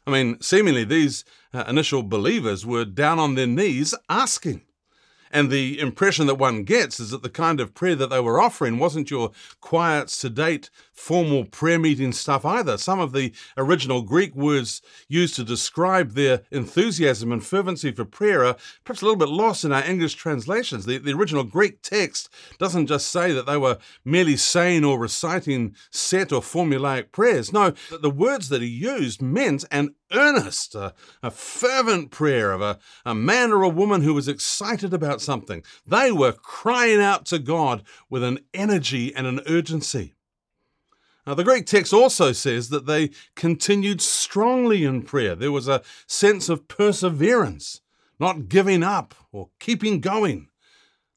I 0.04 0.10
mean, 0.10 0.40
seemingly 0.40 0.82
these 0.82 1.24
uh, 1.54 1.64
initial 1.68 2.02
believers 2.02 2.66
were 2.66 2.84
down 2.84 3.20
on 3.20 3.36
their 3.36 3.46
knees 3.46 3.94
asking. 4.08 4.65
And 5.36 5.50
the 5.50 5.78
impression 5.78 6.26
that 6.28 6.36
one 6.36 6.62
gets 6.62 6.98
is 6.98 7.10
that 7.10 7.22
the 7.22 7.28
kind 7.28 7.60
of 7.60 7.74
prayer 7.74 7.94
that 7.96 8.08
they 8.08 8.20
were 8.20 8.40
offering 8.40 8.78
wasn't 8.78 9.10
your 9.10 9.32
quiet, 9.60 10.08
sedate, 10.08 10.70
formal 10.94 11.44
prayer 11.44 11.78
meeting 11.78 12.12
stuff 12.12 12.46
either. 12.46 12.78
Some 12.78 13.00
of 13.00 13.12
the 13.12 13.34
original 13.58 14.00
Greek 14.00 14.34
words 14.34 14.80
used 15.08 15.34
to 15.34 15.44
describe 15.44 16.12
their 16.12 16.40
enthusiasm 16.50 17.32
and 17.32 17.44
fervency 17.44 17.92
for 17.92 18.06
prayer 18.06 18.46
are 18.46 18.56
perhaps 18.82 19.02
a 19.02 19.04
little 19.04 19.18
bit 19.18 19.28
lost 19.28 19.62
in 19.62 19.72
our 19.72 19.84
English 19.84 20.14
translations. 20.14 20.86
The, 20.86 20.96
the 20.96 21.12
original 21.12 21.44
Greek 21.44 21.82
text 21.82 22.30
doesn't 22.58 22.86
just 22.86 23.10
say 23.10 23.32
that 23.32 23.44
they 23.44 23.58
were 23.58 23.76
merely 24.06 24.38
saying 24.38 24.86
or 24.86 24.98
reciting 24.98 25.76
set 25.90 26.32
or 26.32 26.40
formulaic 26.40 27.12
prayers. 27.12 27.52
No, 27.52 27.74
the 28.00 28.08
words 28.08 28.48
that 28.48 28.62
he 28.62 28.68
used 28.68 29.20
meant 29.20 29.66
an 29.70 29.95
earnest, 30.12 30.74
a, 30.74 30.94
a 31.22 31.30
fervent 31.30 32.10
prayer 32.10 32.52
of 32.52 32.60
a, 32.60 32.78
a 33.04 33.14
man 33.14 33.52
or 33.52 33.62
a 33.62 33.68
woman 33.68 34.02
who 34.02 34.14
was 34.14 34.28
excited 34.28 34.92
about 34.94 35.20
something. 35.20 35.62
They 35.86 36.12
were 36.12 36.32
crying 36.32 37.00
out 37.00 37.26
to 37.26 37.38
God 37.38 37.82
with 38.08 38.22
an 38.22 38.40
energy 38.54 39.14
and 39.14 39.26
an 39.26 39.40
urgency. 39.46 40.14
Now, 41.26 41.34
the 41.34 41.44
Greek 41.44 41.66
text 41.66 41.92
also 41.92 42.30
says 42.30 42.68
that 42.68 42.86
they 42.86 43.10
continued 43.34 44.00
strongly 44.00 44.84
in 44.84 45.02
prayer. 45.02 45.34
There 45.34 45.50
was 45.50 45.66
a 45.66 45.82
sense 46.06 46.48
of 46.48 46.68
perseverance, 46.68 47.80
not 48.20 48.48
giving 48.48 48.84
up 48.84 49.14
or 49.32 49.50
keeping 49.58 50.00
going. 50.00 50.48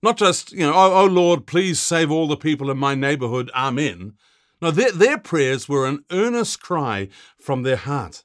Not 0.02 0.18
just, 0.18 0.52
you 0.52 0.62
know, 0.62 0.74
oh, 0.74 1.02
oh 1.02 1.06
Lord, 1.06 1.46
please 1.46 1.80
save 1.80 2.10
all 2.10 2.28
the 2.28 2.38
people 2.38 2.72
in 2.72 2.78
my 2.78 2.96
neighborhood, 2.96 3.52
amen. 3.56 4.14
No, 4.62 4.72
their, 4.72 4.92
their 4.92 5.18
prayers 5.18 5.70
were 5.70 5.86
an 5.86 6.04
earnest 6.12 6.62
cry 6.62 7.10
from 7.38 7.64
their 7.64 7.76
heart. 7.76 8.24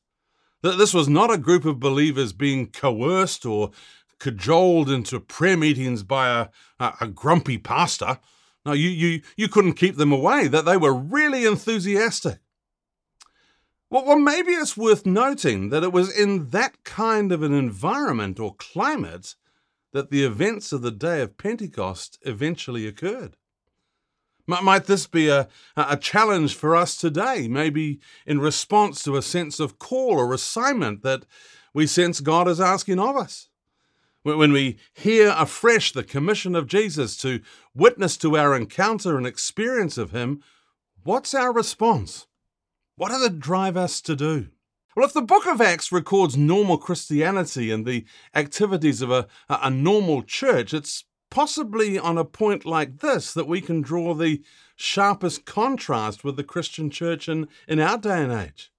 This 0.65 0.95
was 0.95 1.11
not 1.11 1.31
a 1.31 1.37
group 1.37 1.67
of 1.67 1.79
believers 1.79 2.33
being 2.33 2.69
coerced 2.69 3.45
or 3.45 3.73
cajoled 4.19 4.89
into 4.89 5.21
prayer 5.21 5.59
meetings 5.59 6.03
by 6.03 6.29
a, 6.29 6.49
a, 6.83 6.95
a 7.03 7.09
grumpy 7.09 7.59
pastor. 7.59 8.19
No, 8.65 8.73
you, 8.73 8.89
you, 8.89 9.21
you 9.37 9.49
couldn't 9.49 9.75
keep 9.75 9.97
them 9.97 10.11
away, 10.11 10.49
that 10.49 10.65
they 10.65 10.79
were 10.79 10.95
really 10.95 11.45
enthusiastic. 11.45 12.39
Well, 13.91 14.07
well, 14.07 14.19
maybe 14.19 14.53
it's 14.53 14.75
worth 14.75 15.05
noting 15.05 15.69
that 15.69 15.83
it 15.83 15.93
was 15.93 16.11
in 16.11 16.49
that 16.49 16.83
kind 16.83 17.31
of 17.31 17.43
an 17.43 17.53
environment 17.53 18.41
or 18.41 18.55
climate 18.55 19.35
that 19.93 20.11
the 20.11 20.25
events 20.25 20.73
of 20.73 20.81
the 20.81 20.91
day 20.91 21.21
of 21.21 21.37
Pentecost 21.37 22.19
eventually 22.23 22.87
occurred. 22.87 23.37
Might 24.47 24.85
this 24.85 25.07
be 25.07 25.29
a, 25.29 25.49
a 25.77 25.97
challenge 25.97 26.55
for 26.55 26.77
us 26.77 26.97
today, 26.97 27.49
maybe 27.49 28.01
in 28.27 28.41
response 28.41 29.03
to 29.05 29.17
a 29.17 29.23
sense 29.23 29.59
of 29.59 29.79
call 29.79 30.19
or 30.19 30.35
assignment 30.35 31.03
that 31.03 31.25
we 31.73 31.87
sense 31.87 32.21
God 32.21 32.47
is 32.47 32.61
asking 32.61 32.99
of 32.99 33.17
us? 33.17 33.49
When 34.23 34.53
we 34.53 34.79
hear 34.95 35.35
afresh 35.37 35.93
the 35.93 36.03
commission 36.03 36.55
of 36.55 36.67
Jesus 36.67 37.17
to 37.19 37.41
witness 37.75 38.17
to 38.19 38.37
our 38.37 38.55
encounter 38.55 39.17
and 39.17 39.27
experience 39.27 39.99
of 39.99 40.13
Him, 40.13 40.43
what's 41.03 41.35
our 41.35 41.53
response? 41.53 42.27
What 42.97 43.11
does 43.11 43.23
it 43.23 43.41
drive 43.41 43.77
us 43.77 44.01
to 44.03 44.15
do? 44.15 44.49
Well, 44.97 45.07
if 45.07 45.13
the 45.13 45.23
book 45.23 45.47
of 45.47 45.61
Acts 45.61 45.91
records 45.91 46.37
normal 46.37 46.79
Christianity 46.79 47.71
and 47.71 47.85
the 47.85 48.05
activities 48.35 49.03
of 49.03 49.11
a, 49.11 49.27
a 49.49 49.69
normal 49.69 50.23
church, 50.23 50.73
it's 50.73 51.05
possibly 51.35 51.99
on 51.99 52.17
a 52.17 52.25
point 52.25 52.65
like 52.65 53.01
this 53.01 53.35
that 53.35 53.49
we 53.49 53.61
can 53.61 53.83
draw 53.83 54.15
the 54.15 54.41
sharpest 54.77 55.45
contrast 55.45 56.23
with 56.23 56.37
the 56.37 56.45
Christian 56.45 56.91
church 56.91 57.29
in, 57.29 57.49
in 57.67 57.81
our 57.81 57.99
day 57.99 58.23
and 58.23 58.33
age. 58.33 58.71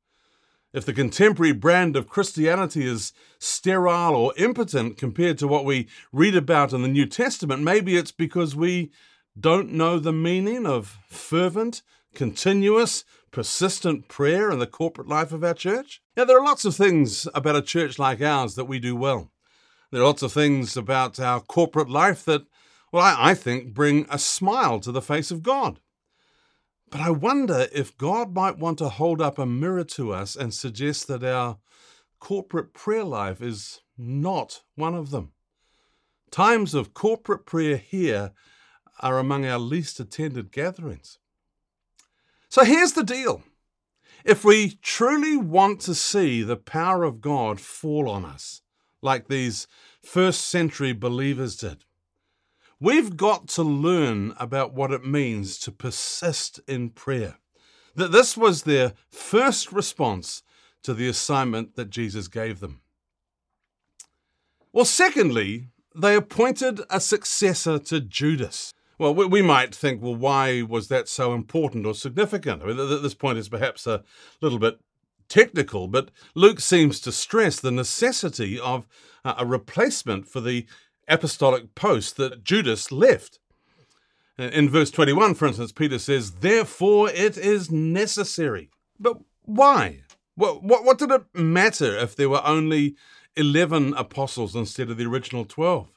If 0.72 0.86
the 0.86 0.94
contemporary 0.94 1.52
brand 1.52 1.98
of 1.98 2.08
Christianity 2.08 2.88
is 2.88 3.12
sterile 3.40 4.16
or 4.16 4.34
impotent 4.38 4.98
compared 4.98 5.38
to 5.40 5.50
what 5.50 5.66
we 5.66 5.90
read 6.14 6.34
about 6.34 6.72
in 6.72 6.82
the 6.82 6.88
New 6.88 7.06
Testament, 7.06 7.62
maybe 7.62 7.98
it's 7.98 8.14
because 8.14 8.56
we 8.56 8.90
don't 9.38 9.74
know 9.74 10.00
the 10.00 10.14
meaning 10.14 10.66
of 10.66 10.98
fervent, 11.10 11.82
continuous, 12.14 13.04
persistent 13.32 14.08
prayer 14.08 14.50
in 14.50 14.60
the 14.60 14.66
corporate 14.66 15.10
life 15.10 15.34
of 15.34 15.44
our 15.44 15.54
church. 15.54 16.02
Now, 16.16 16.24
there 16.24 16.40
are 16.40 16.46
lots 16.46 16.64
of 16.64 16.74
things 16.74 17.28
about 17.34 17.58
a 17.58 17.62
church 17.62 18.00
like 18.00 18.22
ours 18.22 18.56
that 18.56 18.64
we 18.64 18.80
do 18.80 18.96
well. 18.96 19.30
There 19.92 20.02
are 20.02 20.06
lots 20.06 20.24
of 20.24 20.34
things 20.34 20.76
about 20.76 21.20
our 21.20 21.40
corporate 21.40 21.90
life 21.90 22.26
that, 22.26 22.46
well, 22.92 23.04
I, 23.04 23.32
I 23.32 23.34
think 23.34 23.74
bring 23.74 24.06
a 24.10 24.20
smile 24.20 24.80
to 24.82 24.92
the 24.92 25.02
face 25.02 25.32
of 25.32 25.44
God. 25.44 25.80
But 26.90 27.02
I 27.02 27.10
wonder 27.10 27.68
if 27.74 27.98
God 27.98 28.34
might 28.34 28.58
want 28.58 28.78
to 28.80 28.90
hold 28.90 29.22
up 29.22 29.38
a 29.38 29.46
mirror 29.46 29.84
to 29.84 30.14
us 30.14 30.36
and 30.36 30.54
suggest 30.54 31.08
that 31.08 31.24
our 31.24 31.58
corporate 32.20 32.74
prayer 32.74 33.04
life 33.04 33.42
is 33.42 33.82
not 33.98 34.62
one 34.76 34.96
of 34.96 35.12
them. 35.12 35.32
Times 36.32 36.74
of 36.74 36.94
corporate 36.94 37.46
prayer 37.46 37.78
here 37.78 38.32
are 39.00 39.20
among 39.20 39.46
our 39.46 39.60
least 39.60 40.00
attended 40.00 40.52
gatherings. 40.52 41.20
So 42.50 42.64
here's 42.64 42.94
the 42.94 43.04
deal. 43.04 43.44
If 44.24 44.44
we 44.44 44.80
truly 44.82 45.38
want 45.38 45.82
to 45.82 45.94
see 45.94 46.42
the 46.42 46.56
power 46.56 47.04
of 47.04 47.22
God 47.22 47.60
fall 47.60 48.10
on 48.10 48.26
us, 48.26 48.62
like 49.06 49.30
these 49.30 49.68
first 50.02 50.42
century 50.42 50.92
believers 50.92 51.56
did, 51.56 51.86
We've 52.80 53.16
got 53.16 53.48
to 53.50 53.64
learn 53.64 54.34
about 54.38 54.74
what 54.74 54.92
it 54.92 55.06
means 55.06 55.58
to 55.60 55.72
persist 55.72 56.60
in 56.68 56.90
prayer. 56.90 57.38
That 57.96 58.12
this 58.12 58.36
was 58.36 58.64
their 58.64 58.94
first 59.10 59.72
response 59.72 60.44
to 60.84 60.94
the 60.94 61.08
assignment 61.08 61.76
that 61.76 61.90
Jesus 61.90 62.28
gave 62.28 62.60
them. 62.60 62.82
Well, 64.74 64.86
secondly, 64.86 65.70
they 65.96 66.16
appointed 66.16 66.82
a 66.90 67.00
successor 67.00 67.80
to 67.80 68.02
Judas. 68.02 68.74
Well, 69.00 69.16
we 69.16 69.42
might 69.42 69.74
think, 69.74 70.02
well, 70.02 70.16
why 70.16 70.62
was 70.62 70.90
that 70.90 71.08
so 71.08 71.34
important 71.34 71.86
or 71.86 71.94
significant? 71.94 72.62
I 72.62 72.68
mean, 72.68 72.78
this 72.78 73.14
point 73.14 73.38
is 73.38 73.48
perhaps 73.48 73.88
a 73.88 74.04
little 74.42 74.60
bit 74.60 74.80
technical, 75.28 75.88
but 75.88 76.12
Luke 76.34 76.60
seems 76.60 77.00
to 77.02 77.12
stress 77.12 77.60
the 77.60 77.72
necessity 77.72 78.60
of 78.60 78.88
uh, 79.24 79.36
a 79.38 79.46
replacement 79.46 80.28
for 80.28 80.42
the 80.42 80.66
apostolic 81.08 81.76
post 81.76 82.18
that 82.18 82.44
Judas 82.44 82.92
left. 82.92 83.40
Uh, 84.38 84.44
in 84.44 84.70
verse 84.70 84.92
21, 84.92 85.36
for 85.36 85.48
instance, 85.48 85.72
Peter 85.72 86.00
says, 86.00 86.32
Therefore 86.32 87.10
it 87.10 87.38
is 87.38 87.72
necessary. 87.72 88.70
But 89.00 89.18
why? 89.44 90.04
What, 90.36 90.64
what, 90.64 90.84
what 90.84 90.98
did 90.98 91.12
it 91.12 91.24
matter 91.34 91.96
if 91.98 92.16
there 92.16 92.30
were 92.30 92.46
only 92.46 92.96
11 93.38 93.94
apostles 93.96 94.56
instead 94.56 94.90
of 94.90 94.98
the 94.98 95.06
original 95.06 95.46
12? 95.46 95.90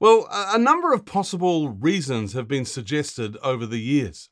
Well, 0.00 0.26
a 0.30 0.58
number 0.58 0.92
of 0.92 1.06
possible 1.06 1.68
reasons 1.68 2.32
have 2.32 2.48
been 2.48 2.64
suggested 2.64 3.36
over 3.42 3.64
the 3.64 3.80
years. 3.80 4.28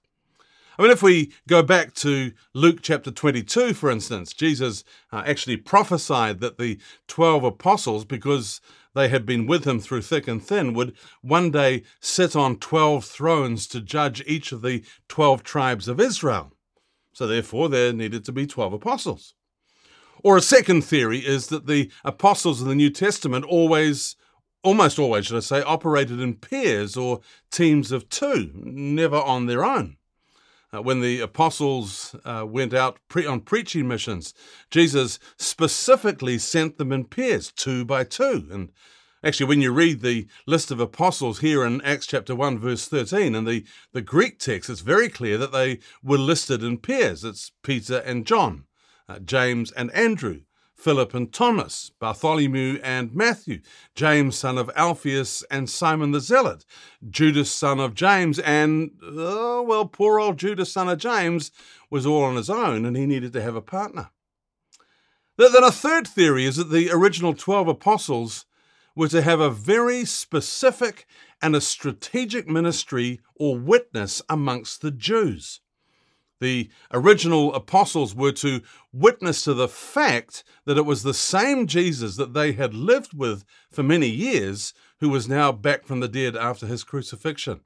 I 0.78 0.82
mean, 0.82 0.90
if 0.90 1.02
we 1.02 1.32
go 1.46 1.62
back 1.62 1.92
to 1.96 2.32
Luke 2.54 2.78
chapter 2.80 3.10
22, 3.10 3.74
for 3.74 3.90
instance, 3.90 4.32
Jesus 4.32 4.84
uh, 5.12 5.22
actually 5.26 5.58
prophesied 5.58 6.40
that 6.40 6.56
the 6.56 6.78
12 7.08 7.44
apostles, 7.44 8.06
because 8.06 8.60
they 8.94 9.08
had 9.08 9.26
been 9.26 9.46
with 9.46 9.66
him 9.66 9.80
through 9.80 10.02
thick 10.02 10.26
and 10.26 10.42
thin, 10.42 10.72
would 10.72 10.94
one 11.20 11.50
day 11.50 11.82
sit 12.00 12.34
on 12.34 12.56
12 12.56 13.04
thrones 13.04 13.66
to 13.66 13.80
judge 13.80 14.22
each 14.26 14.50
of 14.52 14.62
the 14.62 14.82
12 15.08 15.42
tribes 15.42 15.88
of 15.88 16.00
Israel. 16.00 16.52
So, 17.12 17.26
therefore, 17.26 17.68
there 17.68 17.92
needed 17.92 18.24
to 18.24 18.32
be 18.32 18.46
12 18.46 18.72
apostles. 18.72 19.34
Or 20.24 20.38
a 20.38 20.42
second 20.42 20.82
theory 20.82 21.18
is 21.18 21.48
that 21.48 21.66
the 21.66 21.90
apostles 22.04 22.62
in 22.62 22.68
the 22.68 22.74
New 22.74 22.90
Testament 22.90 23.44
always, 23.44 24.16
almost 24.62 24.98
always, 24.98 25.26
should 25.26 25.36
I 25.36 25.40
say, 25.40 25.62
operated 25.62 26.20
in 26.20 26.34
pairs 26.34 26.96
or 26.96 27.20
teams 27.50 27.92
of 27.92 28.08
two, 28.08 28.52
never 28.54 29.18
on 29.18 29.46
their 29.46 29.64
own. 29.64 29.96
Uh, 30.74 30.80
when 30.80 31.00
the 31.00 31.20
apostles 31.20 32.16
uh, 32.24 32.46
went 32.48 32.72
out 32.72 32.98
pre- 33.08 33.26
on 33.26 33.40
preaching 33.40 33.86
missions, 33.86 34.32
Jesus 34.70 35.18
specifically 35.36 36.38
sent 36.38 36.78
them 36.78 36.92
in 36.92 37.04
pairs, 37.04 37.52
two 37.52 37.84
by 37.84 38.04
two. 38.04 38.48
And 38.50 38.70
actually, 39.22 39.46
when 39.46 39.60
you 39.60 39.70
read 39.70 40.00
the 40.00 40.26
list 40.46 40.70
of 40.70 40.80
apostles 40.80 41.40
here 41.40 41.62
in 41.62 41.82
Acts 41.82 42.06
chapter 42.06 42.34
1, 42.34 42.58
verse 42.58 42.88
13, 42.88 43.34
in 43.34 43.44
the, 43.44 43.66
the 43.92 44.00
Greek 44.00 44.38
text, 44.38 44.70
it's 44.70 44.80
very 44.80 45.10
clear 45.10 45.36
that 45.36 45.52
they 45.52 45.80
were 46.02 46.16
listed 46.16 46.64
in 46.64 46.78
pairs. 46.78 47.22
It's 47.22 47.52
Peter 47.62 47.98
and 47.98 48.26
John, 48.26 48.64
uh, 49.10 49.18
James 49.18 49.72
and 49.72 49.90
Andrew, 49.92 50.40
Philip 50.82 51.14
and 51.14 51.32
Thomas, 51.32 51.92
Bartholomew 52.00 52.80
and 52.82 53.14
Matthew, 53.14 53.60
James 53.94 54.36
son 54.36 54.58
of 54.58 54.68
Alphaeus 54.74 55.44
and 55.48 55.70
Simon 55.70 56.10
the 56.10 56.20
Zealot, 56.20 56.64
Judas 57.08 57.52
son 57.52 57.78
of 57.78 57.94
James, 57.94 58.40
and, 58.40 58.90
oh, 59.00 59.62
well, 59.62 59.86
poor 59.86 60.18
old 60.18 60.38
Judas 60.38 60.72
son 60.72 60.88
of 60.88 60.98
James 60.98 61.52
was 61.88 62.04
all 62.04 62.24
on 62.24 62.34
his 62.34 62.50
own 62.50 62.84
and 62.84 62.96
he 62.96 63.06
needed 63.06 63.32
to 63.32 63.42
have 63.42 63.54
a 63.54 63.62
partner. 63.62 64.10
Then 65.38 65.62
a 65.62 65.70
third 65.70 66.06
theory 66.06 66.46
is 66.46 66.56
that 66.56 66.70
the 66.70 66.90
original 66.90 67.32
12 67.32 67.68
apostles 67.68 68.44
were 68.96 69.08
to 69.08 69.22
have 69.22 69.40
a 69.40 69.50
very 69.50 70.04
specific 70.04 71.06
and 71.40 71.56
a 71.56 71.60
strategic 71.60 72.48
ministry 72.48 73.20
or 73.36 73.56
witness 73.56 74.20
amongst 74.28 74.82
the 74.82 74.90
Jews. 74.90 75.61
The 76.42 76.70
original 76.92 77.54
apostles 77.54 78.16
were 78.16 78.32
to 78.32 78.62
witness 78.92 79.44
to 79.44 79.54
the 79.54 79.68
fact 79.68 80.42
that 80.64 80.76
it 80.76 80.84
was 80.84 81.04
the 81.04 81.14
same 81.14 81.68
Jesus 81.68 82.16
that 82.16 82.34
they 82.34 82.50
had 82.50 82.74
lived 82.74 83.14
with 83.14 83.44
for 83.70 83.84
many 83.84 84.08
years 84.08 84.74
who 84.98 85.08
was 85.08 85.28
now 85.28 85.52
back 85.52 85.84
from 85.86 86.00
the 86.00 86.08
dead 86.08 86.34
after 86.34 86.66
his 86.66 86.82
crucifixion. 86.82 87.60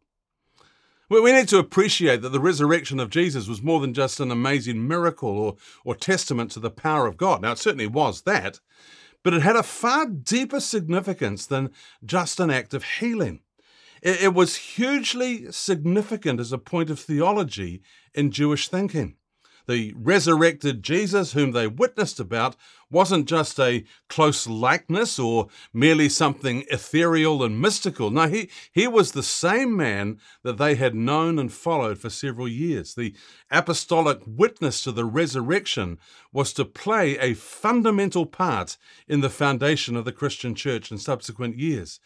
We 1.09 1.33
need 1.33 1.49
to 1.49 1.59
appreciate 1.59 2.21
that 2.21 2.29
the 2.33 2.39
resurrection 2.39 3.01
of 3.01 3.09
Jesus 3.09 3.49
was 3.49 3.63
more 3.63 3.81
than 3.81 3.95
just 3.95 4.21
an 4.21 4.31
amazing 4.31 4.87
miracle 4.87 5.31
or, 5.31 5.57
or 5.83 5.95
testament 5.95 6.51
to 6.51 6.61
the 6.61 6.71
power 6.71 7.07
of 7.07 7.17
God. 7.17 7.41
Now, 7.41 7.53
it 7.53 7.59
certainly 7.59 7.87
was 7.87 8.23
that, 8.23 8.61
but 9.23 9.33
it 9.33 9.41
had 9.41 9.57
a 9.57 9.63
far 9.63 10.05
deeper 10.05 10.61
significance 10.61 11.47
than 11.47 11.71
just 12.05 12.41
an 12.41 12.51
act 12.51 12.75
of 12.75 12.85
healing. 12.85 13.41
It 14.09 14.35
was 14.35 14.55
hugely 14.55 15.51
significant 15.51 16.39
as 16.39 16.53
a 16.53 16.59
point 16.59 16.91
of 16.91 17.01
theology 17.01 17.83
in 18.15 18.31
Jewish 18.31 18.69
thinking. 18.69 19.17
The 19.67 19.95
resurrected 19.97 20.85
Jesus, 20.85 21.33
whom 21.33 21.51
they 21.51 21.67
witnessed 21.67 22.21
about, 22.21 22.55
wasn't 22.89 23.27
just 23.27 23.59
a 23.59 23.85
close 24.09 24.47
likeness 24.47 25.19
or 25.19 25.49
merely 25.73 26.09
something 26.09 26.63
ethereal 26.71 27.43
and 27.43 27.61
mystical. 27.61 28.13
No, 28.13 28.29
he, 28.29 28.49
he 28.71 28.87
was 28.87 29.11
the 29.11 29.25
same 29.25 29.77
man 29.77 30.21
that 30.45 30.57
they 30.57 30.77
had 30.77 30.95
known 30.95 31.37
and 31.37 31.53
followed 31.53 31.99
for 31.99 32.09
several 32.09 32.47
years. 32.47 32.95
The 32.95 33.13
apostolic 33.51 34.21
witness 34.25 34.85
to 34.85 34.93
the 34.93 35.05
resurrection 35.05 35.99
was 36.33 36.53
to 36.53 36.65
play 36.65 37.19
a 37.19 37.35
fundamental 37.35 38.25
part 38.25 38.77
in 39.09 39.21
the 39.21 39.31
foundation 39.31 39.97
of 39.97 40.05
the 40.05 40.13
Christian 40.13 40.55
church 40.55 40.93
in 40.93 40.99
subsequent 40.99 41.59
years. 41.59 41.99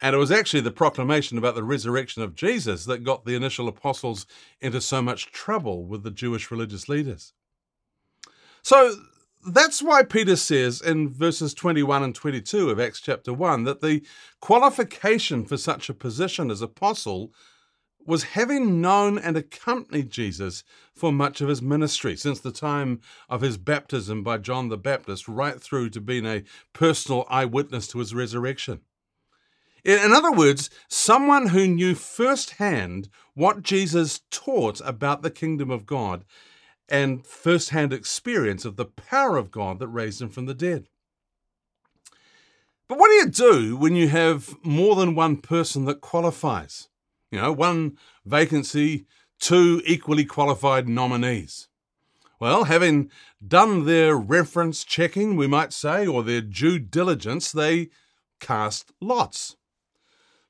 And 0.00 0.14
it 0.14 0.18
was 0.18 0.30
actually 0.30 0.60
the 0.60 0.70
proclamation 0.70 1.38
about 1.38 1.54
the 1.54 1.64
resurrection 1.64 2.22
of 2.22 2.34
Jesus 2.34 2.84
that 2.84 3.04
got 3.04 3.24
the 3.24 3.34
initial 3.34 3.66
apostles 3.66 4.26
into 4.60 4.80
so 4.80 5.00
much 5.00 5.32
trouble 5.32 5.86
with 5.86 6.02
the 6.02 6.10
Jewish 6.10 6.50
religious 6.50 6.88
leaders. 6.88 7.32
So 8.62 8.94
that's 9.48 9.80
why 9.80 10.02
Peter 10.02 10.36
says 10.36 10.80
in 10.80 11.08
verses 11.08 11.54
21 11.54 12.02
and 12.02 12.14
22 12.14 12.68
of 12.68 12.80
Acts 12.80 13.00
chapter 13.00 13.32
1 13.32 13.64
that 13.64 13.80
the 13.80 14.02
qualification 14.40 15.44
for 15.44 15.56
such 15.56 15.88
a 15.88 15.94
position 15.94 16.50
as 16.50 16.60
apostle 16.60 17.32
was 18.04 18.22
having 18.22 18.80
known 18.80 19.18
and 19.18 19.36
accompanied 19.36 20.10
Jesus 20.10 20.62
for 20.94 21.12
much 21.12 21.40
of 21.40 21.48
his 21.48 21.60
ministry, 21.60 22.16
since 22.16 22.38
the 22.38 22.52
time 22.52 23.00
of 23.28 23.40
his 23.40 23.56
baptism 23.56 24.22
by 24.22 24.38
John 24.38 24.68
the 24.68 24.78
Baptist, 24.78 25.26
right 25.26 25.60
through 25.60 25.90
to 25.90 26.00
being 26.00 26.26
a 26.26 26.44
personal 26.72 27.26
eyewitness 27.28 27.88
to 27.88 27.98
his 27.98 28.14
resurrection. 28.14 28.80
In 29.86 30.12
other 30.12 30.32
words, 30.32 30.68
someone 30.88 31.50
who 31.50 31.68
knew 31.68 31.94
firsthand 31.94 33.08
what 33.34 33.62
Jesus 33.62 34.22
taught 34.32 34.80
about 34.84 35.22
the 35.22 35.30
kingdom 35.30 35.70
of 35.70 35.86
God 35.86 36.24
and 36.88 37.24
firsthand 37.24 37.92
experience 37.92 38.64
of 38.64 38.74
the 38.74 38.84
power 38.84 39.36
of 39.36 39.52
God 39.52 39.78
that 39.78 39.86
raised 39.86 40.20
him 40.20 40.28
from 40.28 40.46
the 40.46 40.54
dead. 40.54 40.88
But 42.88 42.98
what 42.98 43.10
do 43.10 43.14
you 43.14 43.28
do 43.28 43.76
when 43.76 43.94
you 43.94 44.08
have 44.08 44.56
more 44.64 44.96
than 44.96 45.14
one 45.14 45.36
person 45.36 45.84
that 45.84 46.00
qualifies? 46.00 46.88
You 47.30 47.40
know, 47.40 47.52
one 47.52 47.96
vacancy, 48.24 49.06
two 49.38 49.82
equally 49.86 50.24
qualified 50.24 50.88
nominees. 50.88 51.68
Well, 52.40 52.64
having 52.64 53.08
done 53.46 53.84
their 53.84 54.16
reference 54.16 54.82
checking, 54.82 55.36
we 55.36 55.46
might 55.46 55.72
say, 55.72 56.08
or 56.08 56.24
their 56.24 56.40
due 56.40 56.80
diligence, 56.80 57.52
they 57.52 57.90
cast 58.40 58.90
lots. 59.00 59.54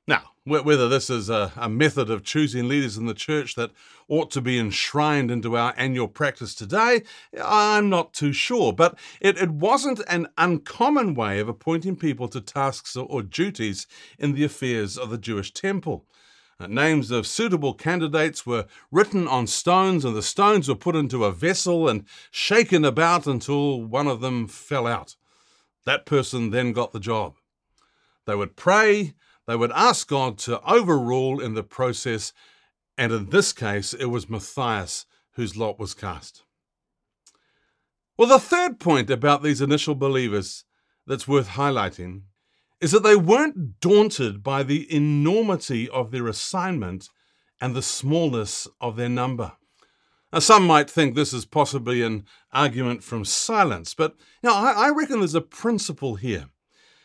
Now, 0.07 0.31
whether 0.45 0.87
this 0.87 1.09
is 1.09 1.29
a, 1.29 1.51
a, 1.57 1.67
method 1.67 2.09
of 2.09 2.23
choosing 2.23 2.69
leaders 2.69 2.97
in 2.97 3.05
the 3.05 3.13
church 3.13 3.55
that 3.55 3.71
ought 4.07 4.31
to 4.31 4.39
be 4.39 4.57
enshrined 4.57 5.29
into 5.29 5.57
our 5.57 5.73
annual 5.75 6.07
practice 6.07 6.55
today, 6.55 7.03
I'm 7.43 7.89
not 7.89 8.13
too 8.13 8.31
sure. 8.31 8.71
But 8.71 8.97
it, 9.19 9.37
it 9.37 9.51
wasn't 9.51 9.99
an 10.07 10.27
uncommon 10.37 11.13
way 11.13 11.39
of 11.39 11.49
appointing 11.49 11.97
people 11.97 12.29
to 12.29 12.39
tasks 12.39 12.95
or, 12.95 13.05
or 13.09 13.21
duties 13.21 13.85
in 14.17 14.33
the 14.33 14.45
affairs 14.45 14.97
of 14.97 15.09
the 15.09 15.17
Jewish 15.17 15.51
temple. 15.51 16.05
Uh, 16.57 16.67
names 16.67 17.11
of 17.11 17.27
suitable 17.27 17.73
candidates 17.73 18.45
were 18.45 18.65
written 18.89 19.27
on 19.27 19.45
stones, 19.45 20.05
and 20.05 20.15
the 20.15 20.23
stones 20.23 20.69
were 20.69 20.75
put 20.75 20.95
into 20.95 21.25
a 21.25 21.31
vessel 21.33 21.89
and 21.89 22.05
shaken 22.31 22.85
about 22.85 23.27
until 23.27 23.83
one 23.83 24.07
of 24.07 24.21
them 24.21 24.47
fell 24.47 24.87
out. 24.87 25.17
That 25.85 26.05
person 26.05 26.51
then 26.51 26.71
got 26.71 26.93
the 26.93 26.99
job. 26.99 27.35
They 28.25 28.35
would 28.35 28.55
pray 28.55 29.13
they 29.47 29.55
would 29.55 29.71
ask 29.71 30.07
God 30.07 30.37
to 30.39 30.61
overrule 30.69 31.39
in 31.39 31.53
the 31.53 31.63
process, 31.63 32.33
and 32.97 33.11
in 33.11 33.29
this 33.29 33.53
case, 33.53 33.93
it 33.93 34.05
was 34.05 34.29
Matthias 34.29 35.05
whose 35.31 35.55
lot 35.55 35.79
was 35.79 35.93
cast. 35.93 36.43
Well, 38.17 38.27
the 38.27 38.39
third 38.39 38.79
point 38.79 39.09
about 39.09 39.43
these 39.43 39.61
initial 39.61 39.95
believers 39.95 40.65
that's 41.05 41.27
worth 41.27 41.49
highlighting 41.49 42.23
is 42.81 42.91
that 42.91 43.03
they 43.03 43.15
weren't 43.15 43.79
daunted 43.79 44.43
by 44.43 44.63
the 44.63 44.93
enormity 44.93 45.87
of 45.89 46.11
their 46.11 46.27
assignment 46.27 47.09
and 47.61 47.75
the 47.75 47.81
smallness 47.81 48.67
of 48.81 48.95
their 48.95 49.09
number. 49.09 49.53
Now, 50.33 50.39
some 50.39 50.67
might 50.67 50.89
think 50.89 51.15
this 51.15 51.31
is 51.31 51.45
possibly 51.45 52.01
an 52.01 52.25
argument 52.51 53.03
from 53.03 53.23
silence, 53.23 53.93
but 53.93 54.15
you 54.43 54.49
know, 54.49 54.55
I, 54.55 54.87
I 54.87 54.89
reckon 54.89 55.19
there's 55.19 55.35
a 55.35 55.41
principle 55.41 56.15
here. 56.15 56.47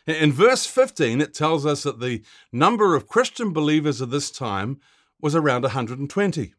In 0.07 0.33
verse 0.33 0.67
15, 0.67 1.21
it 1.21 1.33
tells 1.33 1.65
us 1.65 1.85
that 1.85 2.01
the 2.01 2.23
number 2.51 2.97
of 2.97 3.07
Christian 3.07 3.53
believers 3.53 4.01
of 4.01 4.11
this 4.11 4.31
time 4.31 4.81
was 5.21 5.35
around 5.37 5.62
120. 5.62 6.55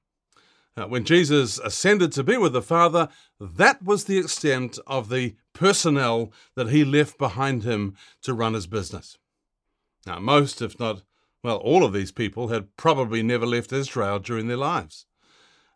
Uh, 0.76 0.86
when 0.86 1.04
Jesus 1.04 1.60
ascended 1.60 2.12
to 2.14 2.24
be 2.24 2.38
with 2.38 2.54
the 2.54 2.62
Father, 2.62 3.10
that 3.40 3.84
was 3.84 4.06
the 4.06 4.18
extent 4.18 4.80
of 4.88 5.10
the 5.10 5.36
personnel 5.54 6.32
that 6.56 6.70
he 6.70 6.84
left 6.84 7.18
behind 7.18 7.64
him 7.64 7.96
to 8.22 8.34
run 8.34 8.54
his 8.54 8.66
business. 8.66 9.18
Now, 10.06 10.20
most, 10.20 10.62
if 10.62 10.80
not, 10.80 11.04
well, 11.44 11.58
all 11.58 11.84
of 11.84 11.94
these 11.94 12.12
people 12.12 12.48
had 12.48 12.76
probably 12.78 13.22
never 13.22 13.46
left 13.46 13.74
Israel 13.74 14.20
during 14.20 14.48
their 14.48 14.58
lives. 14.58 15.06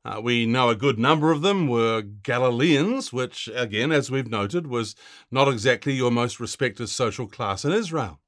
Uh, 0.08 0.22
we 0.22 0.46
know 0.46 0.70
a 0.70 0.76
good 0.76 0.98
number 0.98 1.32
of 1.32 1.42
them 1.42 1.68
were 1.68 2.02
Galileans, 2.02 3.12
which, 3.12 3.50
again, 3.54 3.92
as 3.92 4.10
we've 4.10 4.30
noted, 4.30 4.68
was 4.68 4.96
not 5.32 5.50
exactly 5.50 5.94
your 5.94 6.12
most 6.12 6.40
respected 6.40 6.88
social 6.88 7.28
class 7.28 7.66
in 7.66 7.74
Israel. 7.74 8.22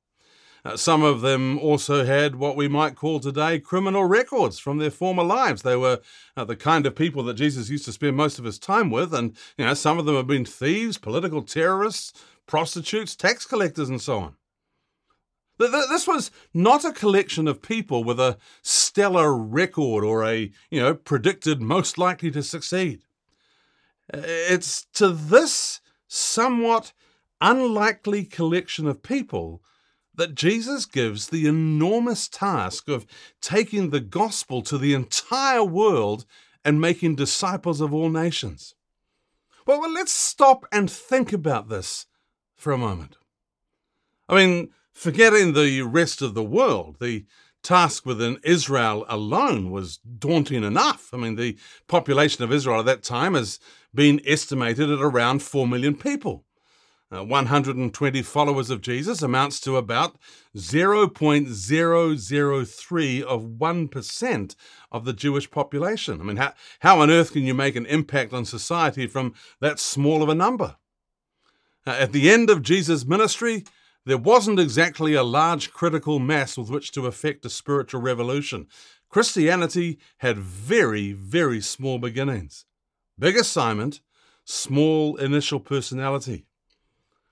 Uh, 0.66 0.76
some 0.76 1.04
of 1.04 1.22
them 1.22 1.58
also 1.58 2.04
had 2.04 2.36
what 2.36 2.58
we 2.58 2.68
might 2.68 2.98
call 2.98 3.22
today 3.22 3.60
criminal 3.60 4.04
records 4.04 4.60
from 4.60 4.78
their 4.78 4.92
former 4.92 5.24
lives. 5.24 5.62
They 5.62 5.78
were 5.78 6.02
uh, 6.36 6.44
the 6.44 6.58
kind 6.58 6.86
of 6.86 6.98
people 6.98 7.24
that 7.24 7.36
Jesus 7.36 7.70
used 7.70 7.86
to 7.86 7.94
spend 7.94 8.18
most 8.18 8.40
of 8.40 8.44
his 8.44 8.60
time 8.60 8.92
with, 8.92 9.14
and 9.14 9.38
you 9.58 9.64
know 9.64 9.74
some 9.74 9.98
of 9.98 10.06
them 10.06 10.16
have 10.16 10.28
been 10.28 10.44
thieves, 10.44 10.98
political 10.98 11.44
terrorists, 11.44 12.12
prostitutes, 12.46 13.16
tax 13.16 13.46
collectors, 13.46 13.88
and 13.88 14.02
so 14.02 14.20
on. 14.20 14.36
This 15.60 16.08
was 16.08 16.32
not 16.54 16.86
a 16.86 16.94
collection 16.94 17.48
of 17.48 17.62
people 17.62 18.04
with 18.04 18.20
a 18.20 18.38
stellar 18.62 19.36
record 19.36 20.06
or 20.06 20.24
a, 20.24 20.52
you 20.72 20.80
know, 20.80 20.96
predicted 20.96 21.62
most 21.62 21.98
likely 21.98 22.32
to 22.32 22.42
succeed. 22.42 23.02
Uh, 24.12 24.22
it's 24.24 24.86
to 24.94 25.10
this 25.10 25.82
somewhat 26.08 26.94
unlikely 27.42 28.24
collection 28.24 28.88
of 28.88 29.04
people 29.04 29.62
that 30.16 30.34
Jesus 30.34 30.86
gives 30.86 31.28
the 31.28 31.46
enormous 31.46 32.28
task 32.28 32.88
of 32.88 33.06
taking 33.42 33.90
the 33.90 34.02
gospel 34.02 34.62
to 34.64 34.78
the 34.78 34.94
entire 34.94 35.64
world 35.64 36.26
and 36.64 36.82
making 36.82 37.16
disciples 37.16 37.82
of 37.82 37.94
all 37.94 38.10
nations. 38.10 38.76
Well, 39.66 39.80
well, 39.80 39.94
let's 39.94 40.12
stop 40.12 40.66
and 40.72 40.90
think 40.90 41.32
about 41.32 41.70
this 41.70 42.06
for 42.56 42.74
a 42.74 42.78
moment. 42.78 43.18
I 44.28 44.36
mean, 44.36 44.70
forgetting 45.00 45.54
the 45.54 45.82
rest 45.84 46.22
of 46.22 46.34
the 46.34 46.44
world, 46.44 46.98
the 47.00 47.26
task 47.64 48.06
within 48.06 48.38
Israel 48.44 49.06
alone 49.08 49.72
was 49.72 49.96
daunting 49.98 50.66
enough. 50.66 51.14
I 51.14 51.18
mean, 51.18 51.38
the 51.38 51.58
population 51.88 52.44
of 52.44 52.52
Israel 52.52 52.82
at 52.82 52.86
that 52.88 53.02
time 53.02 53.34
has 53.34 53.62
been 53.96 54.20
estimated 54.26 54.92
at 54.92 55.00
around 55.00 55.42
4 55.42 55.66
million 55.70 55.96
people. 55.96 56.44
Uh, 57.12 57.24
120 57.24 58.22
followers 58.22 58.70
of 58.70 58.82
Jesus 58.82 59.22
amounts 59.22 59.62
to 59.62 59.78
about 59.78 60.18
0.003 60.56 63.22
of 63.24 63.44
1% 63.44 64.56
of 64.92 65.06
the 65.06 65.14
Jewish 65.14 65.50
population. 65.50 66.20
I 66.20 66.26
mean, 66.26 66.38
how, 66.38 66.54
how 66.82 67.00
on 67.00 67.10
earth 67.10 67.32
can 67.32 67.44
you 67.44 67.54
make 67.54 67.78
an 67.78 67.86
impact 67.86 68.34
on 68.34 68.44
society 68.44 69.08
from 69.08 69.34
that 69.62 69.80
small 69.80 70.22
of 70.22 70.28
a 70.28 70.36
number? 70.36 70.76
Uh, 71.88 71.92
at 71.92 72.12
the 72.12 72.30
end 72.30 72.50
of 72.50 72.62
Jesus' 72.62 73.06
ministry, 73.06 73.64
there 74.06 74.18
wasn't 74.18 74.60
exactly 74.60 75.14
a 75.14 75.24
large 75.24 75.72
critical 75.72 76.20
mass 76.20 76.58
with 76.58 76.70
which 76.70 76.92
to 76.94 77.06
effect 77.06 77.46
a 77.46 77.50
spiritual 77.50 78.02
revolution. 78.02 78.68
Christianity 79.10 80.00
had 80.20 80.38
very, 80.38 81.14
very 81.14 81.62
small 81.62 82.00
beginnings. 82.00 82.66
Big 83.18 83.36
assignment, 83.36 84.02
small 84.46 85.16
initial 85.18 85.60
personality. 85.60 86.46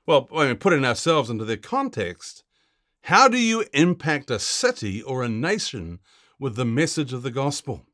Well, 0.05 0.27
I 0.35 0.47
mean, 0.47 0.57
putting 0.57 0.85
ourselves 0.85 1.29
into 1.29 1.45
their 1.45 1.57
context, 1.57 2.43
how 3.01 3.27
do 3.27 3.37
you 3.37 3.65
impact 3.73 4.31
a 4.31 4.39
city 4.39 5.01
or 5.01 5.23
a 5.23 5.29
nation 5.29 5.99
with 6.39 6.55
the 6.55 6.65
message 6.65 7.13
of 7.13 7.23
the 7.23 7.31
gospel? 7.31 7.85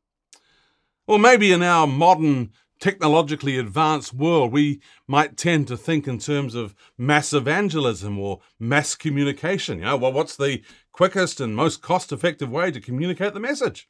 Or 1.06 1.18
maybe 1.18 1.52
in 1.52 1.62
our 1.62 1.86
modern 1.86 2.52
technologically 2.80 3.58
advanced 3.58 4.12
world, 4.12 4.52
we 4.52 4.80
might 5.06 5.36
tend 5.36 5.68
to 5.68 5.76
think 5.76 6.06
in 6.06 6.18
terms 6.18 6.54
of 6.54 6.74
mass 6.98 7.32
evangelism 7.32 8.18
or 8.18 8.40
mass 8.58 8.94
communication. 8.94 9.78
You 9.78 9.84
know, 9.84 9.96
well, 9.96 10.12
what's 10.12 10.36
the 10.36 10.62
quickest 10.92 11.40
and 11.40 11.56
most 11.56 11.82
cost 11.82 12.12
effective 12.12 12.50
way 12.50 12.70
to 12.70 12.80
communicate 12.80 13.34
the 13.34 13.40
message? 13.40 13.88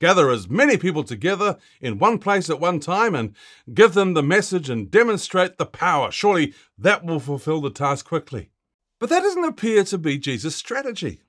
Gather 0.00 0.30
as 0.30 0.48
many 0.48 0.76
people 0.76 1.04
together 1.04 1.58
in 1.80 1.98
one 1.98 2.18
place 2.18 2.50
at 2.50 2.58
one 2.58 2.80
time 2.80 3.14
and 3.14 3.36
give 3.72 3.94
them 3.94 4.14
the 4.14 4.22
message 4.22 4.68
and 4.68 4.90
demonstrate 4.90 5.58
the 5.58 5.66
power. 5.66 6.10
Surely 6.10 6.54
that 6.76 7.04
will 7.04 7.20
fulfill 7.20 7.60
the 7.60 7.70
task 7.70 8.06
quickly. 8.06 8.50
But 8.98 9.10
that 9.10 9.22
doesn't 9.22 9.44
appear 9.44 9.84
to 9.84 9.98
be 9.98 10.18
Jesus' 10.18 10.56
strategy, 10.56 11.22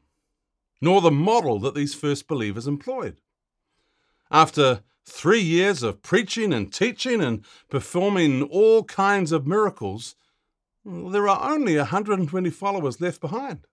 nor 0.82 1.02
the 1.02 1.12
model 1.12 1.60
that 1.60 1.76
these 1.76 1.94
first 1.94 2.28
believers 2.28 2.68
employed. 2.68 3.22
After 4.32 4.82
three 5.06 5.42
years 5.42 5.84
of 5.84 6.02
preaching 6.02 6.54
and 6.54 6.72
teaching 6.72 7.22
and 7.22 7.46
performing 7.70 8.44
all 8.44 8.84
kinds 8.84 9.32
of 9.32 9.48
miracles, 9.48 10.16
there 10.86 11.28
are 11.28 11.52
only 11.52 11.78
120 11.78 12.50
followers 12.50 13.02
left 13.02 13.22
behind. 13.22 13.68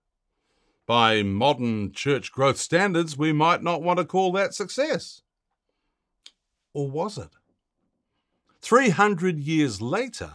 By 0.85 1.23
modern 1.23 1.93
church 1.93 2.31
growth 2.31 2.57
standards, 2.57 3.17
we 3.17 3.31
might 3.31 3.63
not 3.63 3.81
want 3.81 3.99
to 3.99 4.05
call 4.05 4.31
that 4.33 4.53
success. 4.53 5.21
Or 6.73 6.89
was 6.89 7.17
it? 7.17 7.29
300 8.61 9.39
years 9.39 9.81
later, 9.81 10.31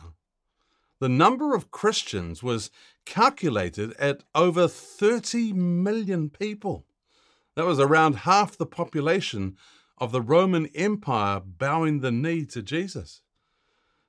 the 0.99 1.09
number 1.09 1.55
of 1.55 1.71
Christians 1.71 2.43
was 2.43 2.71
calculated 3.05 3.93
at 3.95 4.23
over 4.35 4.67
30 4.67 5.53
million 5.53 6.31
people. 6.31 6.87
That 7.55 7.67
was 7.67 7.79
around 7.79 8.17
half 8.17 8.57
the 8.57 8.67
population 8.67 9.57
of 9.99 10.13
the 10.13 10.23
Roman 10.23 10.67
Empire 10.75 11.41
bowing 11.41 12.01
the 12.01 12.11
knee 12.11 12.45
to 12.47 12.63
Jesus. 12.63 13.23